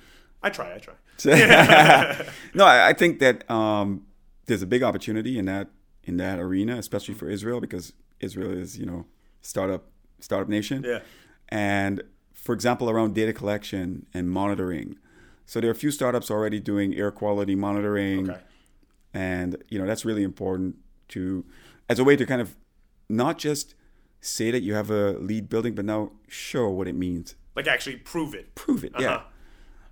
I 0.43 0.51
try, 0.51 0.75
I 0.75 0.79
try. 0.79 0.95
no, 2.55 2.65
I, 2.65 2.89
I 2.89 2.93
think 2.93 3.21
that 3.21 3.49
um, 3.51 4.05
there's 4.47 4.63
a 4.63 4.67
big 4.67 4.83
opportunity 4.83 5.39
in 5.39 5.45
that 5.47 5.71
in 6.03 6.17
that 6.17 6.41
arena, 6.41 6.77
especially 6.77 7.15
for 7.15 7.29
Israel, 7.29 7.61
because 7.61 7.93
Israel 8.21 8.51
is 8.51 8.77
you 8.77 8.87
know 8.87 9.07
startup 9.43 9.85
startup 10.19 10.49
nation. 10.49 10.85
Yeah. 10.85 11.01
And 11.49 12.03
for 12.47 12.53
example, 12.55 12.89
around 12.89 13.15
data 13.15 13.33
collection 13.33 14.07
and 14.15 14.31
monitoring, 14.31 14.97
so 15.45 15.61
there 15.61 15.69
are 15.69 15.73
a 15.73 15.77
few 15.85 15.91
startups 15.91 16.31
already 16.31 16.61
doing 16.61 16.95
air 16.95 17.11
quality 17.11 17.55
monitoring, 17.55 18.31
Okay. 18.31 18.41
and 19.13 19.63
you 19.69 19.79
know 19.79 19.87
that's 19.87 20.05
really 20.05 20.23
important 20.23 20.77
to 21.09 21.45
as 21.89 21.99
a 21.99 22.05
way 22.05 22.17
to 22.17 22.25
kind 22.27 22.41
of 22.41 22.57
not 23.09 23.39
just 23.39 23.75
say 24.21 24.51
that 24.51 24.63
you 24.63 24.75
have 24.75 24.91
a 24.91 25.13
LEED 25.19 25.49
building, 25.49 25.75
but 25.75 25.85
now 25.85 26.11
show 26.29 26.69
what 26.71 26.89
it 26.89 26.95
means 26.95 27.37
Like 27.55 27.67
actually 27.69 27.97
prove 27.97 28.35
it. 28.35 28.55
prove 28.55 28.83
it. 28.85 28.93
Uh-huh. 28.95 29.03
Yeah. 29.05 29.23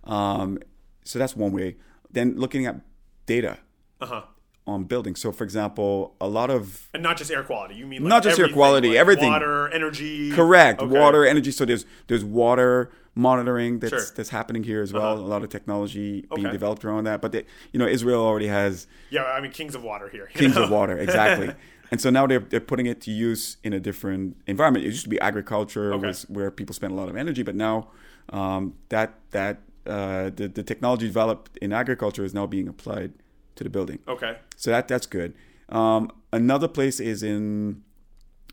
Um, 0.04 0.58
so 1.04 1.18
that's 1.18 1.36
one 1.36 1.52
way. 1.52 1.76
Then 2.10 2.36
looking 2.36 2.66
at 2.66 2.80
data 3.26 3.58
Uh 4.00 4.06
huh. 4.06 4.22
On 4.66 4.84
buildings. 4.84 5.20
So, 5.20 5.30
for 5.32 5.44
example, 5.44 6.14
a 6.20 6.28
lot 6.28 6.50
of 6.50 6.88
And 6.94 7.02
not 7.02 7.16
just 7.18 7.30
air 7.30 7.42
quality. 7.42 7.74
You 7.74 7.86
mean 7.86 8.02
like 8.02 8.08
Not 8.08 8.22
just 8.22 8.38
air 8.38 8.48
quality, 8.48 8.88
like 8.90 8.96
everything. 8.98 9.30
Water, 9.30 9.68
energy. 9.68 10.30
correct 10.32 10.80
Okay. 10.80 10.98
water, 10.98 11.24
energy. 11.26 11.50
So 11.50 11.64
there's 11.64 11.84
there's 12.06 12.24
water 12.24 12.90
monitoring 13.14 13.78
that's 13.78 13.90
Sure. 13.92 14.14
that's 14.16 14.30
happening 14.30 14.64
here 14.64 14.82
as 14.82 14.92
well. 14.92 15.12
Uh-huh. 15.14 15.22
A 15.22 15.32
lot 15.34 15.42
of 15.44 15.48
technology 15.50 16.26
being 16.34 16.50
developed 16.50 16.84
around 16.84 17.04
that. 17.04 17.20
But 17.20 17.32
they, 17.32 17.44
you 17.72 17.78
know, 17.78 17.86
Israel 17.86 18.22
already 18.22 18.46
has 18.48 18.86
Yeah, 19.10 19.24
I 19.24 19.40
mean 19.40 19.52
kings 19.52 19.74
of 19.74 19.82
water 19.84 20.08
here. 20.08 20.28
kings 20.34 20.54
know? 20.56 20.64
of 20.64 20.70
water 20.70 20.96
exactly. 20.98 21.50
And 21.90 22.00
so 22.00 22.10
now 22.10 22.26
they're, 22.26 22.40
they're 22.40 22.60
putting 22.72 22.86
it 22.86 23.00
to 23.02 23.12
use 23.12 23.58
in 23.62 23.72
a 23.72 23.78
different 23.78 24.36
environment. 24.48 24.84
It 24.84 24.88
used 24.88 25.04
to 25.04 25.08
be 25.10 25.20
agriculture, 25.20 25.92
Okay. 25.92 26.06
was 26.08 26.22
where 26.28 26.50
people 26.50 26.74
spent 26.74 26.92
a 26.92 26.96
lot 26.96 27.08
of 27.08 27.14
energy, 27.16 27.42
but 27.44 27.54
now 27.54 27.88
um, 28.30 28.74
that 28.88 29.14
that 29.30 29.58
uh, 29.86 30.30
the, 30.34 30.48
the 30.48 30.62
technology 30.64 31.06
developed 31.06 31.56
in 31.58 31.72
agriculture 31.72 32.24
is 32.24 32.32
now 32.34 32.46
being 32.46 32.66
applied 32.68 33.12
to 33.56 33.64
the 33.64 33.70
building. 33.70 33.98
Okay. 34.08 34.36
So 34.56 34.70
that 34.70 34.88
that's 34.88 35.06
good. 35.06 35.34
Um, 35.68 36.10
another 36.32 36.68
place 36.68 37.00
is 37.00 37.22
in 37.22 37.82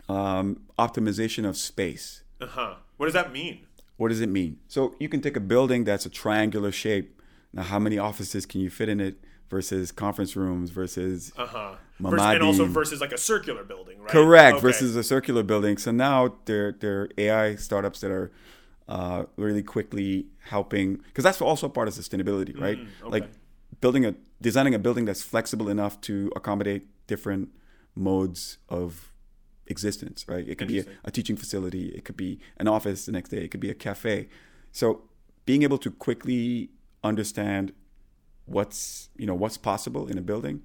um, 0.10 0.62
optimization 0.80 1.48
of 1.48 1.58
space. 1.58 2.24
Uh 2.40 2.48
huh. 2.48 2.74
What 2.98 3.06
does 3.08 3.14
that 3.14 3.32
mean? 3.32 3.66
What 3.98 4.10
does 4.10 4.22
it 4.22 4.30
mean? 4.30 4.58
So 4.68 4.96
you 5.00 5.10
can 5.10 5.22
take 5.22 5.36
a 5.38 5.40
building 5.42 5.84
that's 5.84 6.06
a 6.06 6.10
triangular 6.10 6.72
shape. 6.72 7.22
Now, 7.54 7.64
how 7.64 7.80
many 7.80 7.98
offices 7.98 8.46
can 8.46 8.62
you 8.62 8.70
fit 8.70 8.90
in 8.90 9.00
it 9.00 9.16
versus 9.50 9.92
conference 9.92 10.36
rooms 10.36 10.70
versus 10.72 11.32
Uh 11.38 11.46
huh. 11.46 11.76
Mamadi. 12.02 12.36
And 12.36 12.44
also 12.44 12.66
versus 12.66 13.00
like 13.02 13.12
a 13.12 13.18
circular 13.18 13.64
building, 13.64 14.00
right? 14.00 14.10
correct 14.10 14.56
Okay. 14.58 14.62
versus 14.62 14.96
a 14.96 15.04
circular 15.04 15.44
building? 15.44 15.78
So 15.78 15.92
now 15.92 16.36
there 16.46 16.72
there 16.72 17.02
are 17.02 17.10
AI 17.18 17.56
startups 17.56 18.00
that 18.02 18.12
are 18.12 18.32
uh, 18.88 19.26
really 19.38 19.62
quickly 19.64 20.26
helping 20.50 20.96
because 20.96 21.24
that's 21.24 21.42
also 21.42 21.70
part 21.70 21.88
of 21.88 21.94
sustainability, 21.94 22.60
right? 22.60 22.78
Mm, 22.80 22.88
okay. 23.04 23.10
Like 23.10 23.30
building 23.82 24.06
a 24.06 24.16
designing 24.42 24.74
a 24.74 24.80
building 24.80 25.06
that's 25.06 25.22
flexible 25.22 25.70
enough 25.70 26.02
to 26.02 26.32
accommodate 26.36 26.88
different 27.08 27.50
modes 27.96 28.58
of 28.70 29.12
existence, 29.68 30.26
right? 30.28 30.48
It 30.48 30.58
could 30.58 30.68
be 30.68 30.80
a, 30.80 30.86
a 31.06 31.12
teaching 31.12 31.38
facility, 31.38 31.90
it 31.90 32.04
could 32.04 32.18
be 32.18 32.40
an 32.58 32.68
office 32.68 33.06
the 33.06 33.12
next 33.12 33.30
day, 33.30 33.44
it 33.44 33.52
could 33.52 33.60
be 33.60 33.70
a 33.70 33.74
cafe. 33.76 34.28
So 34.72 35.04
being 35.46 35.64
able 35.64 35.78
to 35.80 35.92
quickly 35.92 36.72
understand 37.04 37.74
what's 38.46 39.10
you 39.18 39.26
know 39.26 39.36
what's 39.36 39.58
possible 39.58 40.08
in 40.08 40.18
a 40.18 40.22
building, 40.22 40.62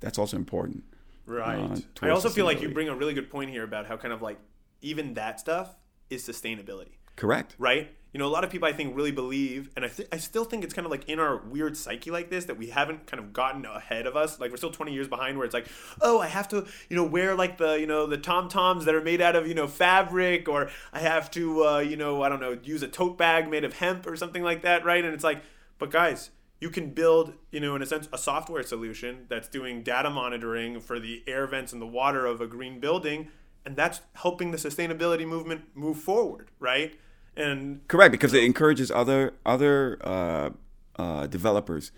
that's 0.00 0.18
also 0.18 0.36
important. 0.36 0.84
Right. 1.24 1.58
uh, 1.58 1.76
I 2.02 2.10
also 2.10 2.28
feel 2.28 2.44
like 2.44 2.60
you 2.60 2.68
bring 2.68 2.88
a 2.88 2.94
really 2.94 3.14
good 3.14 3.30
point 3.30 3.50
here 3.50 3.62
about 3.62 3.86
how 3.86 3.96
kind 3.96 4.12
of 4.12 4.22
like 4.22 4.38
even 4.80 5.14
that 5.14 5.38
stuff 5.40 5.76
is 6.10 6.26
sustainability, 6.26 6.96
Correct. 7.16 7.54
right? 7.58 7.90
You 8.12 8.18
know, 8.18 8.26
a 8.26 8.28
lot 8.28 8.44
of 8.44 8.50
people 8.50 8.68
I 8.68 8.74
think 8.74 8.94
really 8.94 9.10
believe, 9.10 9.70
and 9.74 9.86
I 9.86 9.88
th- 9.88 10.08
I 10.12 10.18
still 10.18 10.44
think 10.44 10.64
it's 10.64 10.74
kind 10.74 10.84
of 10.84 10.90
like 10.90 11.08
in 11.08 11.18
our 11.18 11.38
weird 11.38 11.78
psyche 11.78 12.10
like 12.10 12.28
this 12.28 12.44
that 12.44 12.58
we 12.58 12.66
haven't 12.66 13.06
kind 13.06 13.18
of 13.22 13.32
gotten 13.32 13.64
ahead 13.64 14.06
of 14.06 14.16
us. 14.16 14.38
Like 14.38 14.50
we're 14.50 14.58
still 14.58 14.70
20 14.70 14.92
years 14.92 15.08
behind, 15.08 15.38
where 15.38 15.46
it's 15.46 15.54
like, 15.54 15.66
oh, 16.02 16.20
I 16.20 16.26
have 16.26 16.46
to, 16.48 16.66
you 16.90 16.96
know, 16.96 17.04
wear 17.04 17.34
like 17.34 17.56
the, 17.56 17.80
you 17.80 17.86
know, 17.86 18.06
the 18.06 18.18
tom 18.18 18.50
toms 18.50 18.84
that 18.84 18.94
are 18.94 19.00
made 19.00 19.22
out 19.22 19.34
of, 19.34 19.46
you 19.46 19.54
know, 19.54 19.66
fabric, 19.66 20.46
or 20.46 20.68
I 20.92 20.98
have 20.98 21.30
to, 21.30 21.64
uh, 21.64 21.78
you 21.78 21.96
know, 21.96 22.22
I 22.22 22.28
don't 22.28 22.40
know, 22.40 22.58
use 22.62 22.82
a 22.82 22.88
tote 22.88 23.16
bag 23.16 23.48
made 23.48 23.64
of 23.64 23.74
hemp 23.78 24.06
or 24.06 24.14
something 24.14 24.42
like 24.42 24.60
that, 24.60 24.84
right? 24.84 25.02
And 25.02 25.14
it's 25.14 25.24
like, 25.24 25.42
but 25.78 25.90
guys, 25.90 26.30
you 26.60 26.68
can 26.68 26.90
build, 26.90 27.32
you 27.50 27.60
know, 27.60 27.74
in 27.74 27.80
a 27.82 27.86
sense, 27.86 28.10
a 28.12 28.18
software 28.18 28.62
solution 28.62 29.24
that's 29.30 29.48
doing 29.48 29.82
data 29.82 30.10
monitoring 30.10 30.80
for 30.80 31.00
the 31.00 31.22
air 31.26 31.46
vents 31.46 31.72
and 31.72 31.80
the 31.80 31.86
water 31.86 32.26
of 32.26 32.42
a 32.42 32.46
green 32.46 32.78
building, 32.78 33.30
and 33.64 33.76
that's 33.76 34.00
helping 34.14 34.50
the 34.50 34.58
sustainability 34.58 35.26
movement 35.26 35.62
move 35.74 35.98
forward, 35.98 36.50
right? 36.58 36.94
And 37.36 37.86
Correct, 37.88 38.12
because 38.12 38.34
it 38.34 38.44
encourages 38.44 38.90
other 38.90 39.34
other 39.46 39.98
uh, 40.02 40.50
uh, 40.96 41.26
developers 41.26 41.92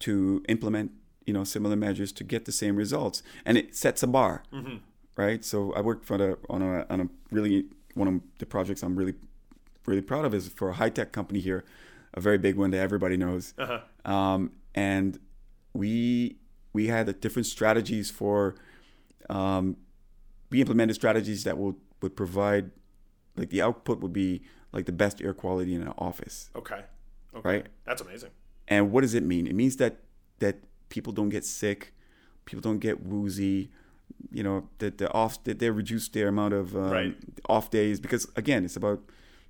to 0.00 0.44
implement 0.48 0.92
you 1.24 1.32
know 1.32 1.44
similar 1.44 1.76
measures 1.76 2.12
to 2.12 2.24
get 2.24 2.44
the 2.44 2.52
same 2.52 2.76
results, 2.76 3.22
and 3.44 3.56
it 3.56 3.74
sets 3.74 4.02
a 4.02 4.06
bar, 4.06 4.42
right? 5.16 5.44
So 5.44 5.72
I 5.72 5.80
worked 5.80 6.04
for 6.04 6.18
the 6.18 6.38
on 6.50 6.62
a 6.62 6.86
on 6.90 7.00
a 7.00 7.08
really 7.30 7.66
one 7.94 8.08
of 8.08 8.20
the 8.38 8.46
projects 8.46 8.82
I'm 8.82 8.96
really 8.96 9.14
really 9.86 10.02
proud 10.02 10.24
of 10.24 10.34
is 10.34 10.48
for 10.48 10.70
a 10.70 10.74
high 10.74 10.90
tech 10.90 11.12
company 11.12 11.40
here, 11.40 11.64
a 12.12 12.20
very 12.20 12.38
big 12.38 12.56
one 12.56 12.70
that 12.72 12.80
everybody 12.80 13.16
knows, 13.16 13.54
uh-huh. 13.56 13.80
um, 14.10 14.52
and 14.74 15.18
we 15.72 16.36
we 16.74 16.88
had 16.88 17.20
different 17.20 17.46
strategies 17.46 18.10
for 18.10 18.56
um, 19.30 19.76
we 20.54 20.60
implemented 20.60 20.94
strategies 21.02 21.42
that 21.46 21.56
would 21.58 21.74
would 22.02 22.14
provide 22.22 22.70
like 23.36 23.50
the 23.50 23.60
output 23.66 23.96
would 24.02 24.12
be 24.12 24.30
like 24.72 24.84
the 24.86 24.92
best 25.04 25.16
air 25.26 25.34
quality 25.42 25.72
in 25.78 25.82
an 25.82 25.92
office. 26.08 26.36
Okay, 26.60 26.80
okay, 27.36 27.48
right? 27.50 27.66
That's 27.88 28.02
amazing. 28.06 28.30
and 28.74 28.82
what 28.92 29.00
does 29.04 29.14
it 29.14 29.24
mean? 29.32 29.44
It 29.52 29.56
means 29.62 29.74
that 29.82 29.94
that 30.38 30.56
people 30.94 31.12
don't 31.18 31.30
get 31.36 31.44
sick 31.44 31.80
people 32.48 32.60
don't 32.68 32.82
get 32.88 32.96
woozy 33.10 33.58
you 34.38 34.42
know 34.46 34.58
that 34.80 34.98
the 34.98 35.08
off 35.22 35.34
that 35.46 35.58
they 35.60 35.70
reduce 35.70 36.06
their 36.16 36.28
amount 36.34 36.52
of 36.60 36.66
um, 36.76 36.90
Right. 36.98 37.14
off 37.54 37.66
days 37.70 37.96
because 38.06 38.24
again 38.42 38.60
it's 38.66 38.76
about 38.82 39.00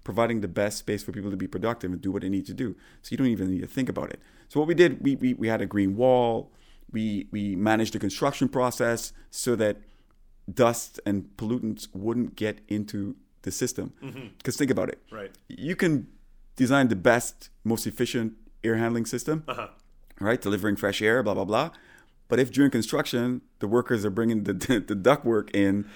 providing 0.04 0.38
the 0.46 0.52
best 0.62 0.76
space 0.84 1.02
for 1.04 1.12
people 1.16 1.30
to 1.30 1.36
be 1.36 1.48
productive 1.56 1.88
and 1.92 2.00
do 2.06 2.10
what 2.14 2.22
they 2.22 2.28
need 2.36 2.46
to 2.52 2.54
do. 2.64 2.68
So 3.02 3.06
you 3.10 3.16
don't 3.20 3.32
even 3.36 3.46
need 3.54 3.62
to 3.68 3.72
think 3.78 3.88
about 3.94 4.08
it. 4.14 4.20
So 4.50 4.54
what 4.60 4.68
we 4.72 4.74
did 4.82 4.92
we 5.06 5.10
we, 5.22 5.28
we 5.42 5.48
had 5.54 5.60
a 5.60 5.66
green 5.74 5.92
wall. 6.00 6.34
We 6.96 7.04
we 7.34 7.42
managed 7.70 7.92
the 7.94 7.98
construction 8.06 8.46
process 8.48 9.00
so 9.30 9.50
that 9.62 9.74
dust 10.52 11.00
and 11.06 11.28
pollutants 11.36 11.88
wouldn't 11.94 12.36
get 12.36 12.60
into 12.68 13.16
the 13.42 13.50
system 13.50 13.92
because 14.38 14.56
think 14.56 14.70
about 14.70 14.88
it 14.88 14.98
Right. 15.10 15.30
you 15.48 15.76
can 15.76 16.06
design 16.56 16.88
the 16.88 16.96
best 16.96 17.50
most 17.64 17.86
efficient 17.86 18.34
air 18.62 18.76
handling 18.76 19.06
system 19.06 19.44
Uh 19.48 19.54
huh. 19.54 19.68
right? 20.20 20.40
Delivering 20.40 20.76
fresh 20.76 21.00
air, 21.02 21.22
blah 21.22 21.34
blah 21.34 21.44
blah. 21.44 21.70
But 22.28 22.38
if 22.40 22.50
during 22.50 22.70
construction 22.70 23.42
the 23.58 23.68
workers 23.68 24.04
are 24.04 24.10
bringing 24.10 24.44
the 24.44 24.52
the, 24.88 24.94
ductwork 24.94 25.54
in 25.54 25.86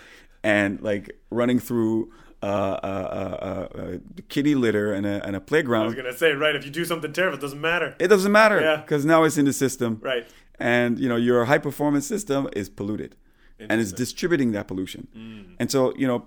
and 0.42 0.80
like 0.82 1.18
running 1.30 1.58
through 1.58 2.12
uh, 2.42 2.46
uh, 2.46 3.68
uh, 3.72 3.78
uh, 3.78 3.98
kitty 4.28 4.54
litter 4.54 4.92
and 4.92 5.04
a, 5.06 5.24
and 5.26 5.34
I 5.36 5.40
was 5.86 5.94
gonna 5.94 6.12
say 6.16 6.32
right. 6.32 6.54
If 6.54 6.64
you 6.64 6.70
do 6.70 6.84
something 6.84 7.12
terrible, 7.12 7.36
it 7.38 7.40
doesn't 7.40 7.60
matter. 7.60 7.96
it 7.98 8.08
doesn't 8.08 8.30
matter 8.32 8.60
Yeah. 8.60 8.76
because 8.76 9.04
now 9.04 9.24
it's 9.24 9.36
in 9.38 9.44
the 9.46 9.52
system, 9.52 9.98
Right. 10.02 10.26
and 10.58 10.98
you 11.00 11.08
know 11.08 11.16
your 11.16 11.46
high 11.46 11.58
performance 11.58 12.06
system 12.06 12.48
is 12.54 12.68
polluted, 12.68 13.16
and 13.58 13.80
it's 13.80 13.92
Mm. 13.92 13.96
distributing 13.96 14.52
that 14.52 14.66
pollution. 14.68 15.08
And 15.60 15.70
so 15.70 15.94
you 15.96 16.06
know 16.06 16.26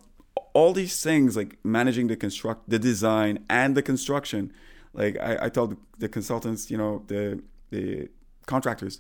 all 0.54 0.74
these 0.74 1.02
things 1.02 1.36
like 1.36 1.58
managing 1.64 2.08
the 2.08 2.16
construct, 2.16 2.70
the 2.70 2.80
design, 2.80 3.40
and 3.50 3.76
the 3.76 3.82
construction. 3.82 4.52
Like 4.94 5.18
I, 5.20 5.46
I 5.46 5.50
told 5.50 5.72
the, 5.72 5.78
the 6.00 6.10
consultants, 6.10 6.70
you 6.72 6.78
know, 6.78 7.04
the 7.08 7.42
the 7.70 8.10
contractors, 8.46 9.00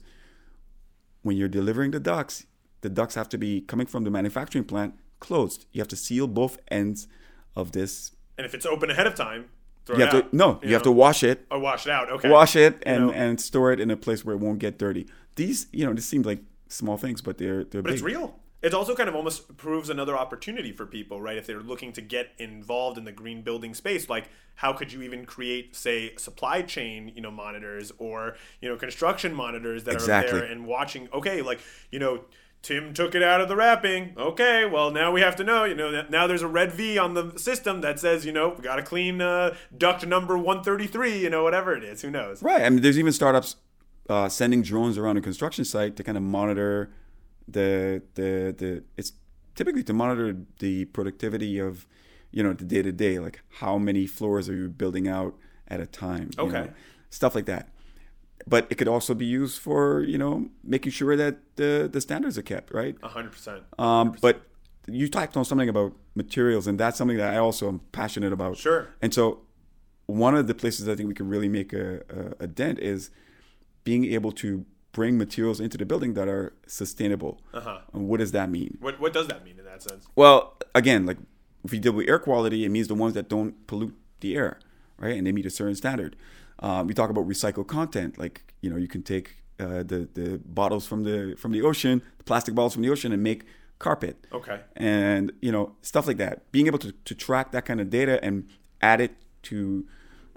when 1.23 1.37
you're 1.37 1.49
delivering 1.49 1.91
the 1.91 1.99
ducts, 1.99 2.45
the 2.81 2.89
ducts 2.89 3.15
have 3.15 3.29
to 3.29 3.37
be 3.37 3.61
coming 3.61 3.87
from 3.87 4.03
the 4.03 4.09
manufacturing 4.11 4.63
plant 4.65 4.95
closed. 5.19 5.65
You 5.71 5.81
have 5.81 5.87
to 5.89 5.95
seal 5.95 6.27
both 6.27 6.57
ends 6.69 7.07
of 7.55 7.71
this 7.73 8.11
And 8.37 8.45
if 8.45 8.53
it's 8.53 8.65
open 8.65 8.89
ahead 8.89 9.07
of 9.07 9.15
time, 9.15 9.45
throw 9.85 9.97
You 9.97 10.03
it 10.03 10.05
have 10.07 10.15
out. 10.15 10.31
to 10.31 10.35
no, 10.37 10.59
you, 10.63 10.73
have 10.73 10.83
to 10.83 10.91
wash 10.91 11.21
it, 11.23 11.45
or 11.51 11.59
wash 11.59 11.85
it 11.85 11.91
out. 11.91 12.09
Okay. 12.11 12.29
wash 12.29 12.55
it, 12.55 12.81
and 12.85 13.07
know. 13.07 13.11
and 13.13 13.39
store 13.39 13.71
it 13.73 13.79
in 13.79 13.91
a 13.91 13.97
place 13.97 14.23
where 14.25 14.35
it 14.35 14.39
won't 14.39 14.59
get 14.59 14.79
dirty. 14.79 15.05
These, 15.35 15.67
you 15.71 15.85
know, 15.85 15.93
this 15.93 16.05
seems 16.05 16.25
like 16.25 16.39
small 16.71 16.97
things, 16.97 17.21
but 17.21 17.37
they're 17.37 17.63
they're 17.63 17.81
But 17.81 17.89
big. 17.89 17.93
it's 17.93 18.01
real. 18.03 18.35
It 18.61 18.75
also 18.75 18.93
kind 18.93 19.09
of 19.09 19.15
almost 19.15 19.57
proves 19.57 19.89
another 19.89 20.15
opportunity 20.15 20.71
for 20.71 20.85
people, 20.85 21.19
right? 21.19 21.35
If 21.35 21.47
they're 21.47 21.61
looking 21.61 21.91
to 21.93 22.01
get 22.01 22.27
involved 22.37 22.95
in 22.99 23.05
the 23.05 23.11
green 23.11 23.41
building 23.41 23.73
space, 23.73 24.07
like 24.07 24.29
how 24.55 24.71
could 24.73 24.93
you 24.93 25.01
even 25.01 25.25
create, 25.25 25.75
say, 25.75 26.13
supply 26.17 26.61
chain, 26.61 27.11
you 27.15 27.21
know, 27.21 27.31
monitors 27.31 27.91
or 27.97 28.35
you 28.61 28.69
know, 28.69 28.75
construction 28.77 29.33
monitors 29.33 29.83
that 29.85 29.95
Exactly. 29.95 30.37
are 30.37 30.41
there 30.43 30.51
and 30.51 30.67
watching. 30.67 31.09
Okay, 31.13 31.41
like 31.41 31.59
you 31.91 31.99
know. 31.99 32.25
Tim 32.63 32.93
took 32.93 33.15
it 33.15 33.23
out 33.23 33.41
of 33.41 33.47
the 33.49 33.55
wrapping. 33.55 34.13
Okay, 34.15 34.65
well 34.65 34.91
now 34.91 35.11
we 35.11 35.21
have 35.21 35.35
to 35.37 35.43
know. 35.43 35.63
You 35.63 35.73
know 35.73 36.05
now 36.11 36.27
there's 36.27 36.43
a 36.43 36.47
red 36.47 36.71
V 36.71 36.95
on 36.95 37.15
the 37.15 37.35
system 37.39 37.81
that 37.81 37.99
says 37.99 38.23
you 38.23 38.31
know 38.31 38.49
we 38.55 38.61
got 38.63 38.75
to 38.75 38.83
clean 38.83 39.19
uh, 39.19 39.55
duct 39.75 40.05
number 40.05 40.37
133. 40.37 41.17
You 41.17 41.31
know 41.31 41.41
whatever 41.41 41.75
it 41.75 41.83
is. 41.83 42.03
Who 42.03 42.11
knows? 42.11 42.43
Right. 42.43 42.61
I 42.61 42.69
mean, 42.69 42.83
there's 42.83 42.99
even 42.99 43.13
startups 43.13 43.55
uh, 44.09 44.29
sending 44.29 44.61
drones 44.61 44.97
around 44.97 45.17
a 45.17 45.21
construction 45.21 45.65
site 45.65 45.95
to 45.97 46.03
kind 46.03 46.17
of 46.17 46.23
monitor 46.23 46.91
the 47.47 48.01
the 48.15 48.53
the. 48.57 48.83
It's 48.97 49.13
typically 49.55 49.83
to 49.83 49.93
monitor 49.93 50.37
the 50.59 50.85
productivity 50.85 51.59
of, 51.59 51.85
you 52.31 52.41
know, 52.43 52.53
the 52.53 52.63
day 52.65 52.81
to 52.81 52.91
day, 52.91 53.19
like 53.19 53.41
how 53.59 53.77
many 53.77 54.07
floors 54.07 54.49
are 54.49 54.55
you 54.55 54.69
building 54.69 55.07
out 55.07 55.35
at 55.67 55.79
a 55.79 55.85
time. 55.85 56.29
you 56.37 56.43
Okay. 56.45 56.61
know, 56.61 56.69
stuff 57.09 57.35
like 57.35 57.45
that. 57.45 57.69
But 58.47 58.67
it 58.71 58.75
could 58.75 58.87
also 58.87 59.13
be 59.13 59.25
used 59.25 59.59
for 59.59 60.01
you 60.01 60.17
know 60.17 60.49
making 60.63 60.91
sure 60.91 61.15
that 61.15 61.37
the 61.57 61.87
the 61.91 62.01
standards 62.01 62.37
are 62.37 62.41
kept 62.41 62.73
right. 62.73 62.95
hundred 63.03 63.31
percent. 63.33 63.63
Um, 63.77 64.15
but 64.21 64.41
you 64.87 65.07
typed 65.07 65.37
on 65.37 65.45
something 65.45 65.69
about 65.69 65.93
materials, 66.15 66.65
and 66.65 66.79
that's 66.79 66.97
something 66.97 67.17
that 67.17 67.33
I 67.33 67.37
also 67.37 67.67
am 67.67 67.81
passionate 67.91 68.33
about. 68.33 68.57
Sure. 68.57 68.89
And 69.01 69.13
so, 69.13 69.41
one 70.07 70.35
of 70.35 70.47
the 70.47 70.55
places 70.55 70.89
I 70.89 70.95
think 70.95 71.07
we 71.07 71.13
can 71.13 71.29
really 71.29 71.47
make 71.49 71.71
a, 71.71 72.01
a, 72.39 72.43
a 72.45 72.47
dent 72.47 72.79
is 72.79 73.11
being 73.83 74.05
able 74.05 74.31
to 74.33 74.65
bring 74.91 75.17
materials 75.17 75.59
into 75.59 75.77
the 75.77 75.85
building 75.85 76.13
that 76.15 76.27
are 76.27 76.53
sustainable. 76.67 77.39
Uh-huh. 77.53 77.79
And 77.93 78.07
what 78.07 78.19
does 78.19 78.31
that 78.33 78.49
mean? 78.49 78.77
What 78.81 78.99
what 78.99 79.13
does 79.13 79.27
that 79.27 79.43
mean 79.43 79.57
in 79.57 79.65
that 79.65 79.81
sense? 79.81 80.05
Well, 80.15 80.57
again, 80.75 81.05
like 81.05 81.17
if 81.63 81.71
we 81.71 81.79
deal 81.79 81.93
with 81.93 82.07
air 82.07 82.19
quality, 82.19 82.65
it 82.65 82.69
means 82.69 82.87
the 82.87 82.95
ones 82.95 83.13
that 83.13 83.29
don't 83.29 83.65
pollute 83.67 83.95
the 84.19 84.35
air, 84.35 84.59
right? 84.97 85.15
And 85.17 85.25
they 85.25 85.31
meet 85.31 85.45
a 85.45 85.49
certain 85.49 85.75
standard. 85.75 86.15
Um, 86.59 86.87
we 86.87 86.93
talk 86.93 87.09
about 87.09 87.27
recycled 87.27 87.67
content, 87.67 88.17
like 88.17 88.53
you 88.61 88.69
know, 88.69 88.77
you 88.77 88.87
can 88.87 89.03
take 89.03 89.37
uh, 89.59 89.83
the 89.83 90.09
the 90.13 90.41
bottles 90.45 90.85
from 90.87 91.03
the 91.03 91.35
from 91.37 91.51
the 91.51 91.61
ocean, 91.61 92.01
the 92.17 92.23
plastic 92.23 92.53
bottles 92.55 92.73
from 92.73 92.83
the 92.83 92.89
ocean, 92.89 93.11
and 93.11 93.23
make 93.23 93.45
carpet. 93.79 94.27
Okay. 94.31 94.59
And 94.75 95.31
you 95.41 95.51
know, 95.51 95.75
stuff 95.81 96.05
like 96.07 96.17
that. 96.17 96.51
Being 96.51 96.67
able 96.67 96.79
to 96.79 96.91
to 96.91 97.15
track 97.15 97.51
that 97.51 97.65
kind 97.65 97.81
of 97.81 97.89
data 97.89 98.23
and 98.23 98.47
add 98.81 99.01
it 99.01 99.15
to 99.43 99.85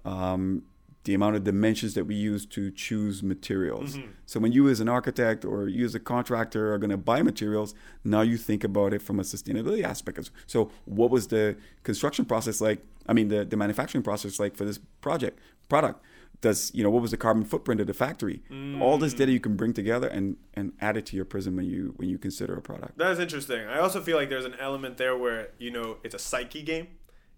um, 0.04 0.62
the 1.04 1.14
amount 1.14 1.36
of 1.36 1.44
dimensions 1.44 1.94
that 1.94 2.06
we 2.06 2.14
use 2.14 2.46
to 2.46 2.70
choose 2.70 3.22
materials. 3.22 3.96
Mm-hmm. 3.96 4.10
So 4.26 4.40
when 4.40 4.52
you 4.52 4.68
as 4.68 4.80
an 4.80 4.88
architect 4.88 5.44
or 5.44 5.68
you 5.68 5.84
as 5.84 5.94
a 5.94 6.00
contractor 6.00 6.72
are 6.72 6.78
going 6.78 6.90
to 6.90 6.96
buy 6.96 7.22
materials, 7.22 7.74
now 8.04 8.22
you 8.22 8.38
think 8.38 8.64
about 8.64 8.94
it 8.94 9.02
from 9.02 9.20
a 9.20 9.22
sustainability 9.22 9.84
aspect. 9.84 10.30
So 10.46 10.70
what 10.86 11.10
was 11.10 11.28
the 11.28 11.56
construction 11.82 12.24
process 12.24 12.60
like? 12.60 12.80
I 13.06 13.12
mean, 13.12 13.28
the, 13.28 13.44
the 13.44 13.56
manufacturing 13.56 14.02
process 14.02 14.40
like 14.40 14.56
for 14.56 14.64
this 14.64 14.78
project 15.02 15.38
product? 15.68 16.02
Does 16.40 16.70
you 16.74 16.82
know 16.82 16.90
what 16.90 17.00
was 17.00 17.10
the 17.10 17.16
carbon 17.16 17.44
footprint 17.44 17.80
of 17.80 17.86
the 17.86 17.94
factory? 17.94 18.42
All 18.80 18.98
this 18.98 19.14
data 19.14 19.30
mm. 19.30 19.34
you 19.34 19.40
can 19.40 19.56
bring 19.56 19.72
together 19.72 20.08
and 20.08 20.36
and 20.52 20.72
add 20.78 20.96
it 20.96 21.06
to 21.06 21.16
your 21.16 21.24
prism 21.24 21.56
when 21.56 21.64
you 21.64 21.94
when 21.96 22.08
you 22.08 22.18
consider 22.18 22.54
a 22.54 22.60
product. 22.60 22.98
That 22.98 23.12
is 23.12 23.18
interesting. 23.18 23.66
I 23.66 23.78
also 23.78 24.02
feel 24.02 24.18
like 24.18 24.28
there's 24.28 24.44
an 24.44 24.56
element 24.60 24.98
there 24.98 25.16
where 25.16 25.48
you 25.58 25.70
know 25.70 25.98
it's 26.04 26.14
a 26.14 26.18
psyche 26.18 26.62
game, 26.62 26.88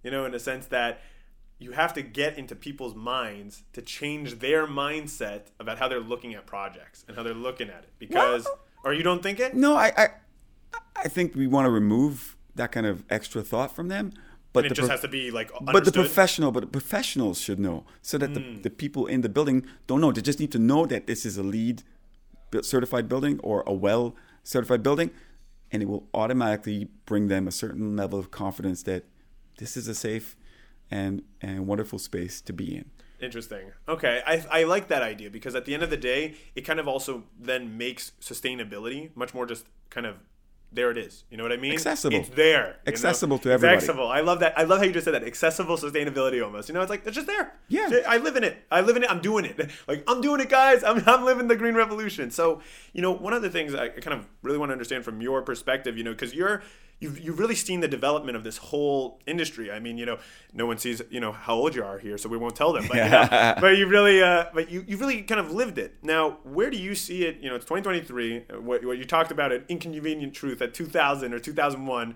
you 0.03 0.11
know, 0.11 0.25
in 0.25 0.33
the 0.33 0.41
sense 0.41 0.67
that 0.67 1.01
you 1.59 1.73
have 1.73 1.95
to 1.95 2.03
get 2.03 2.37
into 2.37 2.55
people's 2.55 2.95
minds 2.95 3.63
to 3.73 3.81
change 3.81 4.41
their 4.41 4.67
mindset 4.67 5.47
about 5.59 5.79
how 5.79 5.89
they're 5.89 6.01
looking 6.01 6.35
at 6.35 6.47
projects 6.47 7.05
and 7.09 7.17
how 7.17 7.23
they're 7.23 7.35
looking 7.35 7.69
at 7.69 7.85
it. 7.85 7.91
Because, 7.99 8.47
or 8.85 8.93
you 8.93 9.03
don't 9.03 9.23
think 9.23 9.41
it? 9.41 9.55
No, 9.55 9.75
I, 9.75 9.93
I, 9.97 10.09
I 10.97 11.09
think 11.09 11.35
we 11.35 11.47
want 11.47 11.65
to 11.67 11.71
remove 11.71 12.37
that 12.55 12.73
kind 12.73 12.87
of 12.87 13.05
extra 13.09 13.43
thought 13.43 13.75
from 13.75 13.89
them. 13.89 14.13
But 14.53 14.65
And 14.65 14.73
it 14.73 14.75
just 14.75 14.87
pro- 14.87 14.95
has 14.95 15.01
to 15.03 15.09
be 15.09 15.31
like 15.31 15.51
understood. 15.53 15.73
but 15.73 15.85
the 15.85 15.93
professional, 15.93 16.53
but 16.53 16.61
the 16.61 16.67
professionals 16.67 17.41
should 17.41 17.59
know, 17.59 17.85
so 18.01 18.17
that 18.19 18.33
the, 18.33 18.41
mm. 18.41 18.63
the 18.63 18.71
people 18.71 19.07
in 19.07 19.21
the 19.21 19.29
building 19.29 19.67
don't 19.87 20.01
know. 20.01 20.13
They 20.13 20.23
just 20.23 20.41
need 20.41 20.53
to 20.53 20.59
know 20.59 20.87
that 20.87 21.07
this 21.07 21.27
is 21.27 21.37
a 21.37 21.43
LEED 21.43 21.83
certified 22.63 23.09
building 23.09 23.39
or 23.43 23.63
a 23.67 23.75
well 23.75 24.15
certified 24.45 24.83
building, 24.83 25.11
and 25.71 25.83
it 25.83 25.87
will 25.87 26.09
automatically 26.15 26.89
bring 27.05 27.29
them 27.29 27.47
a 27.47 27.53
certain 27.53 27.97
level 27.97 28.19
of 28.19 28.31
confidence 28.31 28.83
that 28.85 29.05
this 29.59 29.77
is 29.77 29.89
a 29.89 29.95
safe 29.95 30.37
and 30.91 31.23
and 31.41 31.67
wonderful 31.67 31.99
space 31.99 32.41
to 32.43 32.53
be 32.53 32.77
in. 32.77 32.91
Interesting. 33.21 33.73
Okay, 33.89 34.23
I, 34.27 34.45
I 34.51 34.65
like 34.65 34.89
that 34.89 35.03
idea 35.03 35.31
because 35.31 35.55
at 35.55 35.65
the 35.65 35.73
end 35.73 35.83
of 35.83 35.89
the 35.89 35.97
day, 35.97 36.35
it 36.55 36.63
kind 36.63 36.79
of 36.79 36.87
also 36.87 37.25
then 37.39 37.79
makes 37.79 38.13
sustainability 38.21 39.11
much 39.17 39.33
more 39.33 39.47
just 39.47 39.65
kind 39.89 40.07
of 40.07 40.17
there 40.73 40.91
it 40.91 40.99
is. 40.99 41.25
You 41.31 41.37
know 41.37 41.43
what 41.43 41.53
I 41.53 41.57
mean? 41.57 41.73
Accessible. 41.73 42.17
It's 42.17 42.29
there. 42.31 42.67
you 42.67 42.73
know? 42.73 42.93
Accessible 42.93 43.39
to 43.39 43.51
everybody. 43.51 43.77
Accessible. 43.77 44.09
I 44.09 44.21
love 44.21 44.41
that. 44.41 44.59
I 44.59 44.65
love 44.65 44.79
how 44.79 44.85
you 44.85 44.93
just 44.93 45.05
said 45.05 45.15
that. 45.15 45.25
Accessible 45.25 45.77
sustainability 45.77 46.45
almost. 46.45 46.69
You 46.69 46.75
know, 46.75 46.83
it's 46.83 46.91
like 46.91 47.07
it's 47.07 47.15
just 47.15 47.27
there. 47.27 47.55
Yeah. 47.69 48.01
I 48.07 48.19
live 48.19 48.37
in 48.37 48.45
it. 48.45 48.59
I 48.71 48.81
live 48.81 48.97
in 48.97 49.05
it. 49.05 49.11
I'm 49.11 49.21
doing 49.21 49.45
it. 49.45 49.57
Like 49.89 50.03
I'm 50.09 50.21
doing 50.21 50.41
it, 50.41 50.49
guys. 50.49 50.83
I'm, 50.83 51.03
I'm 51.07 51.25
living 51.25 51.49
the 51.49 51.55
green 51.55 51.75
revolution. 51.75 52.31
So, 52.31 52.61
you 52.93 53.03
know, 53.03 53.13
one 53.13 53.33
of 53.33 53.43
the 53.43 53.51
things 53.51 53.75
I 53.75 53.89
kind 53.89 54.19
of 54.19 54.27
really 54.43 54.59
want 54.59 54.71
to 54.71 54.73
understand 54.73 55.05
from 55.05 55.21
your 55.21 55.43
perspective, 55.43 55.97
you 55.97 56.03
know, 56.03 56.11
because 56.11 56.35
you're 56.35 56.63
you've 57.01 57.19
you've 57.21 57.39
really 57.39 57.55
seen 57.55 57.81
the 57.81 57.89
development 57.89 58.37
of 58.37 58.45
this 58.45 58.59
whole 58.59 59.21
industry. 59.27 59.71
I 59.71 59.81
mean, 59.81 59.99
you 59.99 60.07
know, 60.07 60.19
no 60.53 60.67
one 60.67 60.79
sees 60.79 61.03
you 61.11 61.21
know 61.21 61.33
how 61.33 61.55
old 61.55 61.75
you 61.75 61.85
are 61.85 61.99
here, 61.99 62.17
so 62.19 62.29
we 62.29 62.37
won't 62.39 62.57
tell 62.57 62.73
them. 62.73 62.87
But, 62.89 62.97
you 62.97 63.05
know, 63.11 63.55
but 63.61 63.77
you 63.77 63.87
really, 63.87 64.23
uh, 64.23 64.47
but 64.55 64.71
you 64.71 64.85
you 64.87 64.97
really 64.97 65.23
kind 65.23 65.41
of 65.41 65.53
lived 65.53 65.79
it. 65.79 65.95
Now, 66.03 66.39
where 66.45 66.71
do 66.71 66.77
you 66.79 66.95
see 66.95 67.25
it? 67.25 67.39
You 67.41 67.49
know, 67.51 67.57
it's 67.57 67.65
2023. 67.67 68.37
uh, 68.37 68.61
What, 68.61 68.85
what 68.85 68.99
you 68.99 69.05
talked 69.05 69.31
about 69.31 69.53
an 69.53 69.65
inconvenient 69.69 70.35
truth 70.35 70.63
at 70.63 70.75
2000 70.75 71.33
or 71.35 71.39
2001 71.39 72.15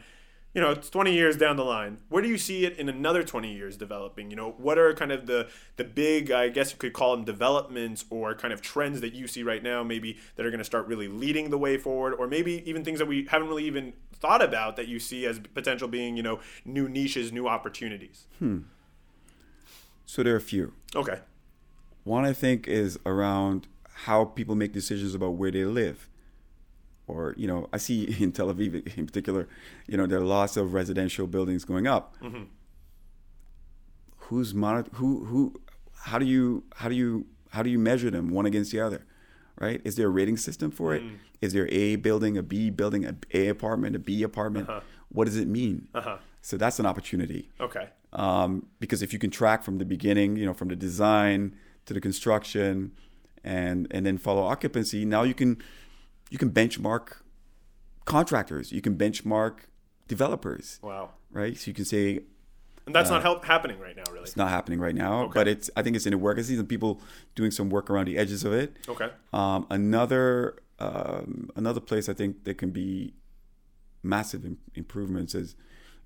you 0.55 0.61
know, 0.61 0.71
it's 0.71 0.91
20 0.91 1.13
years 1.13 1.37
down 1.37 1.57
the 1.57 1.65
line. 1.65 1.99
Where 2.09 2.23
do 2.23 2.29
you 2.29 2.39
see 2.39 2.65
it 2.65 2.77
in 2.77 2.89
another 2.89 3.23
20 3.23 3.53
years 3.53 3.77
developing? 3.77 4.31
You 4.31 4.37
know, 4.37 4.55
what 4.59 4.79
are 4.79 4.93
kind 4.95 5.13
of 5.13 5.27
the 5.27 5.49
the 5.77 5.85
big, 5.85 6.31
I 6.31 6.49
guess 6.49 6.73
you 6.73 6.79
could 6.79 6.93
call 6.93 7.17
them 7.17 7.25
developments 7.25 8.05
or 8.11 8.35
kind 8.35 8.53
of 8.53 8.61
trends 8.61 9.01
that 9.01 9.15
you 9.15 9.29
see 9.29 9.43
right 9.43 9.63
now, 9.63 9.85
maybe 9.85 10.19
that 10.35 10.45
are 10.45 10.51
going 10.51 10.59
to 10.59 10.65
start 10.65 10.87
really 10.87 11.07
leading 11.09 11.51
the 11.51 11.59
way 11.59 11.77
forward, 11.79 12.15
or 12.15 12.27
maybe 12.27 12.69
even 12.69 12.85
things 12.85 12.99
that 12.99 13.07
we 13.07 13.27
haven't 13.31 13.49
really 13.49 13.65
even 13.65 13.93
thought 14.13 14.43
about 14.43 14.77
that 14.77 14.89
you 14.89 14.99
see 14.99 15.25
as 15.25 15.39
potential 15.39 15.89
being, 15.89 16.17
you 16.17 16.23
know, 16.23 16.41
new 16.65 16.89
niches, 16.89 17.33
new 17.33 17.47
opportunities. 17.47 18.27
Hmm. 18.39 18.59
So 20.05 20.23
there 20.25 20.35
are 20.35 20.39
a 20.39 20.41
few. 20.41 20.73
Okay. 20.97 21.21
One 22.03 22.25
I 22.25 22.33
think 22.33 22.67
is 22.67 22.99
around 23.07 23.69
how 24.05 24.25
people 24.25 24.57
make 24.57 24.73
decisions 24.73 25.15
about 25.15 25.35
where 25.35 25.51
they 25.51 25.65
live. 25.65 26.09
Or, 27.11 27.35
you 27.37 27.47
know, 27.51 27.69
I 27.73 27.79
see 27.79 28.05
in 28.25 28.33
Tel 28.33 28.53
Aviv 28.53 28.97
in 28.97 29.07
particular, 29.07 29.49
you 29.87 29.97
know, 29.97 30.07
there 30.07 30.19
are 30.19 30.25
lots 30.39 30.57
of 30.57 30.73
residential 30.75 31.27
buildings 31.27 31.65
going 31.65 31.87
up. 31.87 32.05
Who's 34.29 34.55
monitor 34.55 34.91
who 34.95 35.25
who 35.25 35.61
how 36.05 36.19
do 36.19 36.25
you 36.25 36.65
how 36.77 36.89
do 36.89 36.95
you 36.95 37.27
how 37.51 37.63
do 37.63 37.71
you 37.71 37.79
measure 37.79 38.11
them 38.11 38.31
one 38.31 38.47
against 38.47 38.71
the 38.73 38.81
other? 38.81 39.05
Right? 39.59 39.81
Is 39.85 39.97
there 39.97 40.07
a 40.07 40.11
rating 40.11 40.37
system 40.37 40.71
for 40.71 40.95
it? 40.95 41.03
Is 41.41 41.53
there 41.53 41.69
a 41.71 41.97
building, 41.97 42.39
a 42.39 42.43
B 42.43 42.71
building, 42.71 43.05
a 43.05 43.15
A 43.35 43.49
apartment, 43.49 43.97
a 43.97 43.99
B 43.99 44.23
apartment? 44.23 44.69
What 45.11 45.25
does 45.25 45.37
it 45.37 45.49
mean? 45.49 45.89
Uh-huh. 45.95 46.17
So 46.43 46.57
that's 46.57 46.79
an 46.79 46.87
opportunity 46.87 47.51
Okay. 47.61 47.89
um, 48.15 48.67
because 48.79 49.03
if 49.03 49.13
you 49.13 49.19
can 49.19 49.31
track 49.31 49.63
from 49.63 49.77
the 49.79 49.85
beginning, 49.85 50.37
you 50.37 50.47
know, 50.47 50.55
from 50.55 50.69
the 50.69 50.77
design 50.77 51.55
to 51.87 51.93
the 51.93 52.01
construction, 52.01 52.93
and 53.45 53.87
and 53.91 54.07
then 54.07 54.17
follow 54.17 54.43
occupancy, 54.43 55.05
now 55.05 55.23
you 55.25 55.35
can 55.35 55.59
you 56.31 56.39
can 56.39 56.51
benchmark 56.51 57.19
contractors, 58.05 58.73
you 58.73 58.81
can 58.81 58.97
benchmark 58.97 59.59
developers, 60.09 60.79
Wow. 60.83 61.11
right? 61.31 61.57
So 61.57 61.69
you 61.71 61.75
can 61.75 61.85
say 61.85 62.21
And 62.87 62.95
that's 62.95 63.11
not 63.11 63.23
help 63.23 63.45
happening 63.45 63.79
right 63.79 63.97
now, 63.97 64.05
really. 64.11 64.25
it's 64.25 64.37
not 64.37 64.49
happening 64.51 64.81
right 64.81 64.95
now, 64.95 65.29
but 65.33 65.47
it's 65.47 65.71
I 65.77 65.83
think 65.83 65.97
it's 65.97 66.07
in 66.07 66.13
the 66.13 66.19
work. 66.19 66.39
I 66.39 66.43
see 66.43 66.57
some 66.57 66.67
people 66.67 67.01
doing 67.35 67.51
some 67.51 67.69
work 67.71 67.91
around 67.91 68.07
the 68.07 68.17
edges 68.19 68.45
of 68.45 68.53
it. 68.53 68.75
Okay. 68.89 69.11
Um, 69.33 69.67
another 69.71 70.57
um, 70.79 71.51
another 71.57 71.81
place 71.81 72.09
I 72.09 72.15
think 72.15 72.45
there 72.45 72.55
can 72.55 72.71
be 72.71 73.13
massive 74.03 74.45
im- 74.47 74.59
improvements 74.75 75.35
is 75.35 75.55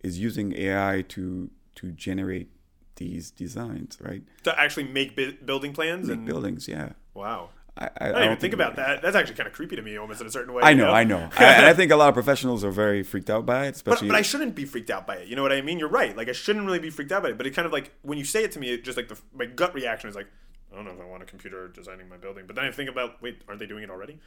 is 0.03 0.19
using 0.19 0.53
AI 0.55 1.05
to 1.09 1.51
to 1.77 1.93
generate 1.93 2.49
these 2.97 3.31
designs, 3.31 3.99
right? 4.01 4.23
To 4.45 4.59
actually 4.61 4.85
make 4.89 5.17
bu- 5.17 5.37
building 5.45 5.73
plans 5.73 6.09
Make 6.09 6.17
and 6.19 6.27
buildings, 6.27 6.69
yeah. 6.69 6.93
wow. 7.15 7.51
I, 7.77 7.87
I, 7.87 7.91
I 7.99 8.07
didn't 8.07 8.25
even 8.25 8.37
think 8.39 8.55
about 8.55 8.77
that. 8.77 9.03
That's 9.03 9.17
actually 9.17 9.35
kind 9.35 9.49
of 9.49 9.53
creepy 9.53 9.75
to 9.75 9.83
me, 9.83 9.97
almost 9.97 10.21
in 10.21 10.27
a 10.27 10.31
certain 10.31 10.55
way. 10.55 10.63
I 10.63 10.71
you 10.71 10.77
know, 10.77 10.91
I 10.91 11.03
know, 11.03 11.29
I, 11.39 11.45
and 11.45 11.67
I 11.67 11.75
think 11.75 11.91
a 11.91 11.97
lot 11.97 12.09
of 12.09 12.15
professionals 12.15 12.63
are 12.63 12.71
very 12.71 13.03
freaked 13.03 13.29
out 13.31 13.45
by 13.45 13.67
it, 13.67 13.71
But, 13.71 13.77
especially. 13.77 14.09
but 14.09 14.17
I 14.17 14.23
shouldn't 14.23 14.55
be 14.55 14.65
freaked 14.65 14.91
out 14.91 15.07
by 15.07 15.17
it. 15.17 15.29
You 15.29 15.35
know 15.35 15.43
what 15.43 15.53
I 15.53 15.61
mean? 15.61 15.79
You're 15.81 15.89
right. 15.89 16.17
Like 16.17 16.29
I 16.29 16.33
shouldn't 16.33 16.67
really 16.67 16.79
be 16.79 16.91
freaked 16.91 17.11
out 17.11 17.25
by 17.25 17.31
it. 17.31 17.37
But 17.37 17.47
it 17.47 17.51
kind 17.51 17.67
of 17.67 17.73
like 17.73 17.93
when 18.03 18.17
you 18.17 18.25
say 18.25 18.45
it 18.45 18.53
to 18.53 18.61
me, 18.61 18.71
it 18.73 18.85
just 18.85 18.97
like 18.97 19.09
the 19.09 19.19
my 19.35 19.47
gut 19.47 19.75
reaction 19.75 20.09
is 20.09 20.15
like, 20.15 20.29
I 20.73 20.77
don't 20.77 20.85
know 20.85 20.93
if 20.93 21.01
I 21.01 21.05
want 21.05 21.23
a 21.25 21.27
computer 21.27 21.67
designing 21.69 22.09
my 22.09 22.17
building. 22.17 22.47
But 22.47 22.55
then 22.57 22.65
I 22.65 22.71
think 22.71 22.89
about, 22.89 23.21
wait, 23.21 23.43
aren't 23.49 23.59
they 23.61 23.67
doing 23.67 23.83
it 23.83 23.91
already? 23.91 24.19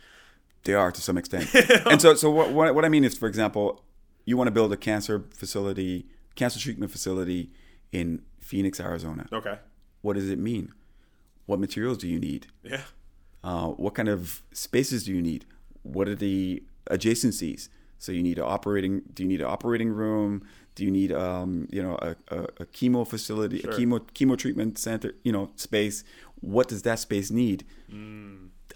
They 0.64 0.74
are 0.74 0.92
to 0.92 1.02
some 1.02 1.18
extent. 1.18 1.54
and 1.86 2.02
so, 2.02 2.16
so 2.16 2.30
what, 2.30 2.52
what, 2.52 2.76
what 2.76 2.84
I 2.84 2.90
mean 2.90 3.06
is, 3.06 3.18
for 3.18 3.28
example, 3.28 3.84
you 4.26 4.36
want 4.36 4.48
to 4.48 4.52
build 4.52 4.74
a 4.74 4.78
cancer 4.78 5.24
facility, 5.34 6.08
cancer 6.36 6.60
treatment 6.60 6.92
facility 6.92 7.52
in 7.94 8.24
Phoenix, 8.42 8.80
Arizona. 8.80 9.28
Okay. 9.32 9.60
What 10.02 10.14
does 10.16 10.30
it 10.30 10.40
mean? 10.40 10.74
What 11.46 11.60
materials 11.60 11.98
do 11.98 12.08
you 12.10 12.20
need? 12.20 12.48
Yeah. 12.64 12.82
Uh, 13.43 13.67
what 13.69 13.95
kind 13.95 14.10
of 14.10 14.41
spaces 14.52 15.06
do 15.06 15.13
you 15.13 15.21
need? 15.21 15.45
What 15.84 16.08
are 16.08 16.15
the 16.15 16.63
adjacencies? 16.89 17.69
So 18.00 18.12
you 18.12 18.21
need 18.21 18.38
an 18.38 18.43
operating. 18.45 19.02
Do 19.13 19.23
you 19.23 19.30
need 19.30 19.41
an 19.41 19.47
operating 19.47 19.89
room? 19.89 20.45
Do 20.76 20.84
you 20.84 20.91
need 20.91 21.12
um, 21.12 21.67
you 21.71 21.82
know 21.82 21.95
a, 22.02 22.15
a, 22.30 22.39
a 22.60 22.65
chemo 22.67 23.08
facility, 23.08 23.60
Sure. 23.60 23.71
a 23.71 23.73
chemo 23.73 24.00
chemo 24.13 24.38
treatment 24.38 24.78
center? 24.78 25.13
You 25.23 25.32
know 25.32 25.52
space. 25.56 26.04
What 26.41 26.67
does 26.67 26.84
that 26.84 27.00
space 27.00 27.32
need? 27.32 27.63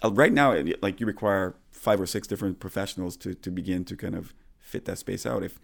Uh, 0.02 0.10
right 0.10 0.32
now, 0.32 0.56
like 0.82 0.98
you 0.98 1.06
require 1.06 1.54
five 1.70 2.00
or 2.00 2.06
six 2.06 2.26
different 2.26 2.58
professionals 2.58 3.16
to 3.18 3.34
to 3.34 3.50
begin 3.50 3.84
to 3.84 3.96
kind 3.96 4.14
of 4.16 4.34
fit 4.58 4.84
that 4.86 4.98
space 4.98 5.24
out. 5.26 5.44
If 5.44 5.60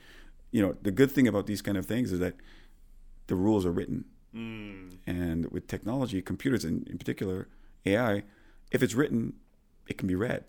you 0.53 0.63
know 0.63 0.77
the 0.83 0.93
good 0.93 1.11
thing 1.11 1.27
about 1.27 1.47
these 1.47 1.63
kind 1.63 1.77
of 1.77 1.87
things 1.87 2.13
is 2.13 2.21
that 2.21 2.35
the 3.27 3.35
rules 3.35 3.67
are 3.67 3.73
written, 3.73 4.05
and 5.07 5.51
with 5.51 5.67
technology, 5.67 6.23
computers 6.23 6.65
in, 6.65 6.87
in 6.89 6.99
particular, 6.99 7.49
AI, 7.85 8.23
if 8.71 8.83
it's 8.83 8.95
written, 8.95 9.35
it 9.87 9.97
can 9.99 10.07
be 10.09 10.15
read 10.15 10.45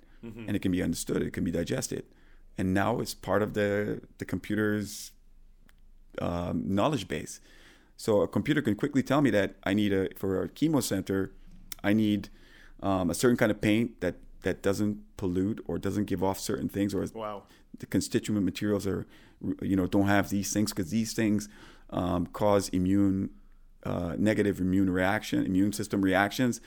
and 0.47 0.55
it 0.55 0.61
can 0.61 0.71
be 0.71 0.83
understood, 0.83 1.21
it 1.21 1.31
can 1.31 1.43
be 1.45 1.51
digested, 1.51 2.03
and 2.57 2.73
now 2.73 2.99
it's 2.99 3.13
part 3.13 3.41
of 3.41 3.53
the 3.53 4.01
the 4.17 4.25
computer's 4.25 5.11
um, 6.21 6.63
knowledge 6.65 7.07
base. 7.07 7.39
So 7.97 8.21
a 8.21 8.27
computer 8.27 8.61
can 8.61 8.75
quickly 8.75 9.03
tell 9.03 9.21
me 9.21 9.29
that 9.31 9.55
I 9.63 9.73
need 9.73 9.93
a 9.93 10.09
for 10.15 10.41
a 10.43 10.49
chemo 10.49 10.81
center, 10.83 11.31
I 11.83 11.93
need 11.93 12.29
um, 12.81 13.09
a 13.09 13.13
certain 13.13 13.37
kind 13.37 13.51
of 13.51 13.61
paint 13.61 14.01
that 14.01 14.15
that 14.41 14.61
doesn't 14.61 14.97
pollute 15.17 15.63
or 15.67 15.77
doesn't 15.77 16.05
give 16.05 16.23
off 16.23 16.39
certain 16.39 16.69
things 16.69 16.93
or 16.93 17.05
Wow. 17.13 17.43
the 17.77 17.85
constituent 17.85 18.45
materials 18.45 18.87
are 18.87 19.05
you 19.61 19.75
know 19.75 19.85
don't 19.87 20.07
have 20.07 20.29
these 20.29 20.51
things 20.53 20.71
because 20.71 20.89
these 20.91 21.13
things 21.13 21.49
um, 21.91 22.25
cause 22.27 22.69
immune 22.69 23.29
uh, 23.85 24.15
negative 24.17 24.59
immune 24.59 24.89
reaction 24.89 25.45
immune 25.45 25.71
system 25.73 26.01
reactions 26.01 26.61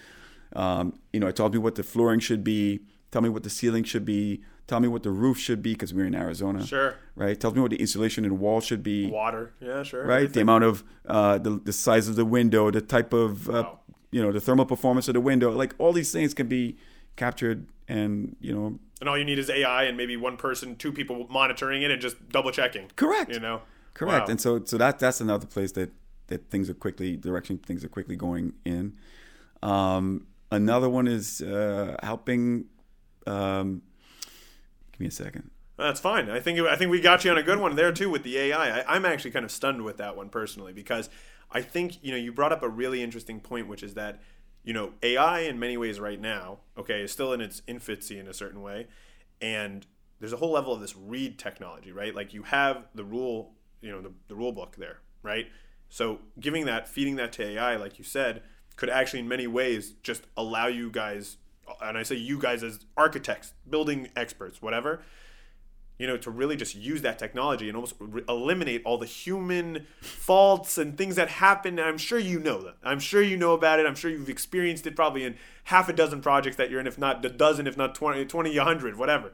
um, 0.55 0.99
you 1.13 1.21
know 1.21 1.27
it 1.29 1.37
tells 1.37 1.53
me 1.53 1.59
what 1.59 1.75
the 1.77 1.83
flooring 1.83 2.21
should 2.21 2.43
be 2.45 2.81
tell 3.11 3.23
me 3.23 3.29
what 3.29 3.43
the 3.43 3.51
ceiling 3.51 3.85
should 3.85 4.05
be 4.05 4.43
tell 4.67 4.81
me 4.81 4.89
what 4.89 5.03
the 5.03 5.11
roof 5.11 5.39
should 5.39 5.63
be 5.63 5.73
because 5.73 5.93
we're 5.93 6.07
in 6.07 6.15
arizona 6.15 6.65
Sure. 6.67 6.95
right 7.17 7.39
tells 7.41 7.55
me 7.55 7.61
what 7.61 7.71
the 7.71 7.77
insulation 7.81 8.25
in 8.25 8.31
the 8.31 8.37
wall 8.37 8.61
should 8.61 8.83
be 8.83 9.11
Water. 9.11 9.53
Yeah, 9.61 9.83
sure. 9.83 10.05
right? 10.07 10.33
The 10.33 10.41
amount 10.41 10.65
of 10.65 10.85
uh, 11.07 11.39
the 11.39 11.51
the 11.65 11.73
size 11.73 12.09
of 12.09 12.17
the 12.17 12.25
window, 12.25 12.71
the 12.71 12.81
type 12.81 13.13
of 13.13 13.49
uh, 13.49 13.53
Wow. 13.53 13.81
you 14.11 14.23
know 14.23 14.33
the 14.33 14.41
thermal 14.41 14.67
performance 14.67 15.09
of 15.09 15.15
the 15.15 15.21
window, 15.21 15.51
like 15.51 15.75
all 15.79 15.93
these 15.93 16.13
things 16.13 16.33
can 16.35 16.47
be 16.49 16.77
captured 17.17 17.67
and 17.89 18.37
you 18.41 18.55
know 18.55 18.79
And 19.01 19.09
all 19.09 19.19
you 19.19 19.25
need 19.25 19.39
is 19.39 19.51
AI 19.51 19.83
and 19.89 19.97
maybe 19.97 20.17
one 20.17 20.37
person, 20.37 20.77
two 20.77 20.93
people 20.93 21.27
monitoring 21.29 21.83
it 21.83 21.91
and 21.91 22.01
just 22.01 22.17
double 22.31 22.51
checking. 22.53 22.89
correct, 22.97 23.33
You 23.35 23.41
know. 23.41 23.63
correct. 23.95 24.27
Wow. 24.29 24.31
And 24.33 24.41
so 24.41 24.51
so 24.65 24.79
that 24.79 24.99
that's 24.99 25.21
another 25.21 25.47
place 25.47 25.73
that 25.73 25.91
that 26.29 26.49
things 26.51 26.71
are 26.71 26.75
quickly 26.75 27.17
direction 27.17 27.59
things 27.59 27.85
are 27.85 27.89
quickly 27.97 28.17
going 28.17 28.53
in. 28.65 28.95
Um, 29.63 30.27
another 30.53 30.89
one 30.89 31.09
is 31.09 31.41
uh, 31.41 31.97
helping. 32.03 32.67
Um, 33.27 33.83
give 34.93 35.01
me 35.01 35.07
a 35.07 35.11
second. 35.11 35.51
That's 35.77 36.01
fine. 36.01 36.31
I 36.31 36.39
think 36.41 36.61
I 36.61 36.77
think 36.77 36.91
we 36.91 37.01
got 37.01 37.25
you 37.25 37.31
on 37.31 37.39
a 37.39 37.43
good 37.43 37.59
one 37.59 37.75
there 37.77 37.93
too 37.93 38.11
with 38.11 38.23
the 38.23 38.39
AI. 38.39 38.81
I, 38.81 38.97
I'm 38.97 39.05
actually 39.05 39.33
kind 39.33 39.45
of 39.45 39.51
stunned 39.51 39.83
with 39.83 39.97
that 39.97 40.17
one 40.17 40.29
personally 40.29 40.73
because 40.73 41.09
I 41.51 41.63
think 41.63 42.03
you 42.03 42.11
know 42.13 42.17
you 42.17 42.33
brought 42.33 42.53
up 42.53 42.63
a 42.63 42.69
really 42.69 43.03
interesting 43.03 43.41
point, 43.41 43.69
which 43.69 43.83
is 43.83 43.95
that 43.95 44.21
you 44.63 44.73
know 44.73 44.93
AI 45.03 45.41
in 45.41 45.59
many 45.59 45.77
ways 45.77 45.99
right 45.99 46.21
now, 46.21 46.59
okay, 46.77 47.03
is 47.03 47.11
still 47.11 47.33
in 47.33 47.41
its 47.41 47.63
infancy 47.67 48.19
in 48.19 48.29
a 48.29 48.35
certain 48.35 48.63
way, 48.63 48.87
and 49.41 49.87
there's 50.21 50.33
a 50.33 50.37
whole 50.37 50.53
level 50.53 50.73
of 50.73 50.81
this 50.81 50.95
read 50.97 51.37
technology, 51.37 51.91
right? 51.91 52.15
Like 52.15 52.33
you 52.33 52.45
have 52.45 52.87
the 52.95 53.03
rule, 53.03 53.55
you 53.81 53.91
know, 53.91 54.01
the, 54.01 54.13
the 54.29 54.37
rule 54.37 54.53
book 54.53 54.77
there, 54.77 55.01
right? 55.25 55.49
So 55.89 56.21
giving 56.39 56.65
that, 56.67 56.87
feeding 56.87 57.17
that 57.17 57.33
to 57.33 57.45
AI, 57.45 57.75
like 57.75 57.99
you 57.99 58.05
said, 58.05 58.43
could 58.77 58.91
actually 58.91 59.21
in 59.21 59.29
many 59.29 59.47
ways 59.47 59.95
just 60.03 60.27
allow 60.37 60.67
you 60.67 60.91
guys, 60.91 61.37
and 61.81 61.97
I 61.97 62.03
say 62.03 62.17
you 62.17 62.39
guys 62.39 62.63
as 62.63 62.81
architects, 62.97 63.53
building 63.69 64.09
experts, 64.17 64.61
whatever, 64.61 65.03
you 65.99 66.07
know, 66.07 66.17
to 66.17 66.31
really 66.31 66.57
just 66.57 66.75
use 66.75 67.03
that 67.03 67.19
technology 67.19 67.69
and 67.69 67.77
almost 67.77 67.95
re- 68.01 68.25
eliminate 68.29 68.83
all 68.85 68.99
the 68.99 69.07
human 69.07 69.87
faults 70.01 70.77
and 70.77 70.99
things 70.99 71.15
that 71.15 71.29
happen. 71.29 71.79
And 71.79 71.87
I'm 71.87 71.99
sure 71.99 72.19
you 72.19 72.41
know 72.41 72.61
that. 72.63 72.75
I'm 72.83 72.99
sure 72.99 73.23
you 73.23 73.37
know 73.37 73.53
about 73.53 73.79
it. 73.79 73.87
I'm 73.87 73.95
sure 73.95 74.11
you've 74.11 74.29
experienced 74.29 74.87
it 74.87 74.97
probably 74.97 75.23
in 75.23 75.37
half 75.65 75.89
a 75.89 75.93
dozen 75.93 76.21
projects 76.21 76.57
that 76.57 76.71
you're 76.71 76.81
in, 76.81 76.87
if 76.89 76.99
not 76.99 77.25
a 77.25 77.29
dozen, 77.29 77.67
if 77.67 77.77
not 77.77 77.95
20, 77.95 78.25
20 78.25 78.57
100, 78.57 78.99
whatever. 78.99 79.33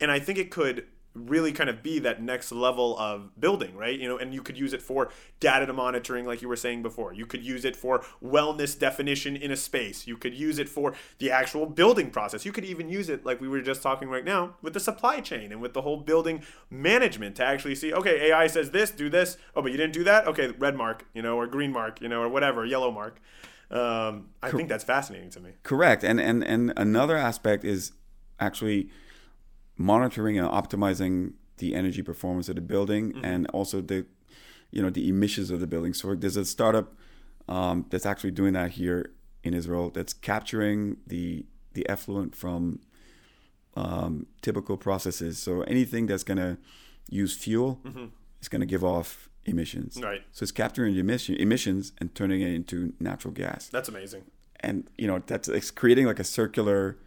And 0.00 0.10
I 0.10 0.18
think 0.18 0.38
it 0.38 0.50
could 0.50 0.86
really 1.14 1.52
kind 1.52 1.68
of 1.68 1.82
be 1.82 1.98
that 1.98 2.22
next 2.22 2.52
level 2.52 2.98
of 2.98 3.30
building, 3.40 3.74
right? 3.76 3.98
You 3.98 4.08
know, 4.08 4.18
and 4.18 4.32
you 4.32 4.42
could 4.42 4.56
use 4.56 4.72
it 4.72 4.82
for 4.82 5.10
data 5.40 5.72
monitoring, 5.72 6.24
like 6.26 6.42
you 6.42 6.48
were 6.48 6.56
saying 6.56 6.82
before. 6.82 7.12
You 7.12 7.26
could 7.26 7.42
use 7.42 7.64
it 7.64 7.76
for 7.76 8.04
wellness 8.22 8.78
definition 8.78 9.36
in 9.36 9.50
a 9.50 9.56
space. 9.56 10.06
You 10.06 10.16
could 10.16 10.34
use 10.34 10.58
it 10.58 10.68
for 10.68 10.94
the 11.18 11.30
actual 11.30 11.66
building 11.66 12.10
process. 12.10 12.44
You 12.44 12.52
could 12.52 12.64
even 12.64 12.88
use 12.88 13.08
it, 13.08 13.24
like 13.24 13.40
we 13.40 13.48
were 13.48 13.62
just 13.62 13.82
talking 13.82 14.08
right 14.08 14.24
now, 14.24 14.56
with 14.62 14.74
the 14.74 14.80
supply 14.80 15.20
chain 15.20 15.52
and 15.52 15.60
with 15.60 15.74
the 15.74 15.82
whole 15.82 15.98
building 15.98 16.42
management 16.70 17.36
to 17.36 17.44
actually 17.44 17.74
see, 17.74 17.92
okay, 17.92 18.30
AI 18.30 18.46
says 18.46 18.70
this, 18.70 18.90
do 18.90 19.08
this. 19.08 19.36
Oh, 19.56 19.62
but 19.62 19.72
you 19.72 19.76
didn't 19.76 19.94
do 19.94 20.04
that? 20.04 20.26
Okay, 20.26 20.48
red 20.58 20.76
mark, 20.76 21.04
you 21.14 21.22
know, 21.22 21.36
or 21.36 21.46
green 21.46 21.72
mark, 21.72 22.00
you 22.00 22.08
know, 22.08 22.22
or 22.22 22.28
whatever, 22.28 22.64
yellow 22.64 22.90
mark. 22.90 23.20
Um, 23.70 24.28
I 24.42 24.50
think 24.50 24.68
that's 24.68 24.84
fascinating 24.84 25.30
to 25.30 25.40
me. 25.40 25.50
Correct. 25.62 26.02
And 26.02 26.18
and 26.18 26.42
and 26.42 26.72
another 26.76 27.16
aspect 27.16 27.64
is 27.64 27.92
actually 28.40 28.88
monitoring 29.78 30.38
and 30.38 30.46
optimizing 30.48 31.32
the 31.58 31.74
energy 31.74 32.02
performance 32.02 32.48
of 32.48 32.56
the 32.56 32.60
building 32.60 33.18
and 33.24 33.46
also 33.48 33.80
the 33.80 34.06
you 34.70 34.82
know 34.82 34.90
the 34.90 35.08
emissions 35.08 35.50
of 35.50 35.60
the 35.60 35.66
building. 35.66 35.94
So 35.94 36.14
there's 36.14 36.36
a 36.36 36.44
startup 36.44 36.94
um, 37.48 37.86
that's 37.90 38.04
actually 38.04 38.32
doing 38.32 38.52
that 38.52 38.72
here 38.72 39.12
in 39.42 39.54
Israel 39.54 39.90
that's 39.90 40.12
capturing 40.12 40.98
the 41.06 41.46
the 41.72 41.88
effluent 41.88 42.34
from 42.34 42.80
um, 43.76 44.26
typical 44.42 44.76
processes. 44.76 45.38
So 45.38 45.62
anything 45.62 46.06
that's 46.06 46.24
going 46.24 46.38
to 46.38 46.58
use 47.10 47.34
fuel 47.36 47.80
is 48.42 48.48
going 48.48 48.60
to 48.60 48.66
give 48.66 48.84
off 48.84 49.28
emissions. 49.44 49.98
Right. 50.02 50.22
So 50.32 50.42
it's 50.42 50.52
capturing 50.52 50.94
the 50.94 51.00
emission, 51.00 51.36
emissions 51.36 51.92
and 51.98 52.14
turning 52.14 52.40
it 52.42 52.52
into 52.52 52.92
natural 53.00 53.32
gas 53.32 53.68
That's 53.68 53.88
amazing. 53.88 54.24
and 54.60 54.88
you 54.98 55.06
know 55.06 55.22
that's 55.26 55.48
it's 55.48 55.70
creating 55.70 56.06
like 56.06 56.18
a 56.18 56.24
circular 56.24 56.98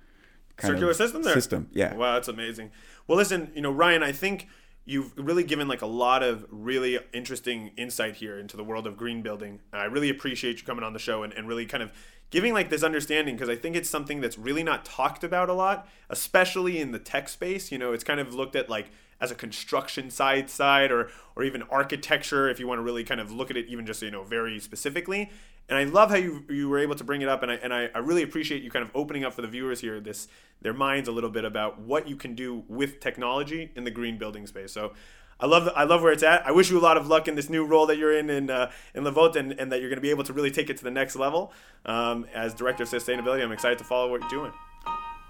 circular 0.61 0.93
system 0.93 1.23
there. 1.23 1.33
System, 1.33 1.69
yeah. 1.71 1.95
Wow, 1.95 2.13
that's 2.13 2.27
amazing. 2.27 2.71
Well, 3.07 3.17
listen, 3.17 3.51
you 3.55 3.61
know, 3.61 3.71
Ryan, 3.71 4.03
I 4.03 4.11
think 4.11 4.47
you've 4.85 5.11
really 5.17 5.43
given 5.43 5.67
like 5.67 5.81
a 5.81 5.87
lot 5.87 6.23
of 6.23 6.45
really 6.49 6.99
interesting 7.13 7.71
insight 7.77 8.15
here 8.15 8.39
into 8.39 8.57
the 8.57 8.63
world 8.63 8.87
of 8.87 8.97
green 8.97 9.21
building. 9.21 9.59
I 9.71 9.85
really 9.85 10.09
appreciate 10.09 10.59
you 10.59 10.65
coming 10.65 10.83
on 10.83 10.93
the 10.93 10.99
show 10.99 11.23
and, 11.23 11.33
and 11.33 11.47
really 11.47 11.65
kind 11.65 11.83
of 11.83 11.91
giving 12.29 12.53
like 12.53 12.69
this 12.69 12.83
understanding 12.83 13.35
because 13.35 13.49
I 13.49 13.55
think 13.55 13.75
it's 13.75 13.89
something 13.89 14.21
that's 14.21 14.37
really 14.37 14.63
not 14.63 14.85
talked 14.85 15.23
about 15.23 15.49
a 15.49 15.53
lot, 15.53 15.87
especially 16.09 16.79
in 16.79 16.91
the 16.91 16.99
tech 16.99 17.29
space. 17.29 17.71
You 17.71 17.77
know, 17.77 17.93
it's 17.93 18.03
kind 18.03 18.19
of 18.19 18.33
looked 18.33 18.55
at 18.55 18.69
like 18.69 18.89
as 19.21 19.29
a 19.31 19.35
construction 19.35 20.09
side 20.09 20.49
side 20.49 20.91
or 20.91 21.09
or 21.35 21.43
even 21.43 21.61
architecture 21.63 22.49
if 22.49 22.59
you 22.59 22.67
want 22.67 22.79
to 22.79 22.83
really 22.83 23.03
kind 23.03 23.21
of 23.21 23.31
look 23.31 23.51
at 23.51 23.55
it 23.55 23.67
even 23.67 23.85
just 23.85 24.01
you 24.01 24.11
know 24.11 24.23
very 24.23 24.59
specifically 24.59 25.29
and 25.69 25.77
i 25.77 25.83
love 25.83 26.09
how 26.09 26.15
you 26.15 26.43
you 26.49 26.69
were 26.69 26.79
able 26.79 26.95
to 26.95 27.03
bring 27.03 27.21
it 27.21 27.29
up 27.29 27.43
and 27.43 27.51
i 27.51 27.55
and 27.55 27.73
I, 27.73 27.89
I 27.93 27.99
really 27.99 28.23
appreciate 28.23 28.63
you 28.63 28.69
kind 28.69 28.83
of 28.83 28.91
opening 28.95 29.23
up 29.23 29.33
for 29.33 29.41
the 29.41 29.47
viewers 29.47 29.81
here 29.81 29.99
this 29.99 30.27
their 30.61 30.73
minds 30.73 31.07
a 31.07 31.11
little 31.11 31.29
bit 31.29 31.45
about 31.45 31.79
what 31.79 32.07
you 32.07 32.15
can 32.15 32.35
do 32.35 32.63
with 32.67 32.99
technology 32.99 33.71
in 33.75 33.83
the 33.83 33.91
green 33.91 34.17
building 34.17 34.47
space 34.47 34.71
so 34.71 34.93
I 35.41 35.47
love 35.47 35.69
I 35.75 35.85
love 35.85 36.03
where 36.03 36.11
it's 36.11 36.21
at. 36.21 36.45
I 36.45 36.51
wish 36.51 36.69
you 36.69 36.77
a 36.77 36.81
lot 36.81 36.97
of 36.97 37.07
luck 37.07 37.27
in 37.27 37.33
this 37.33 37.49
new 37.49 37.65
role 37.65 37.87
that 37.87 37.97
you're 37.97 38.15
in 38.15 38.29
in 38.29 38.51
uh, 38.51 38.69
in 38.93 39.03
Livolt 39.03 39.35
and, 39.35 39.53
and 39.53 39.71
that 39.71 39.79
you're 39.79 39.89
going 39.89 39.97
to 39.97 40.01
be 40.01 40.11
able 40.11 40.23
to 40.25 40.33
really 40.33 40.51
take 40.51 40.69
it 40.69 40.77
to 40.77 40.83
the 40.83 40.91
next 40.91 41.15
level. 41.15 41.51
Um, 41.83 42.27
as 42.33 42.53
director 42.53 42.83
of 42.83 42.89
sustainability, 42.89 43.43
I'm 43.43 43.51
excited 43.51 43.79
to 43.79 43.83
follow 43.83 44.11
what 44.11 44.21
you're 44.21 44.29
doing. 44.29 44.51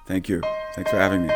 Thank 0.05 0.27
you. 0.27 0.41
Thanks 0.75 0.91
for 0.91 0.97
having 0.97 1.27
me. 1.27 1.33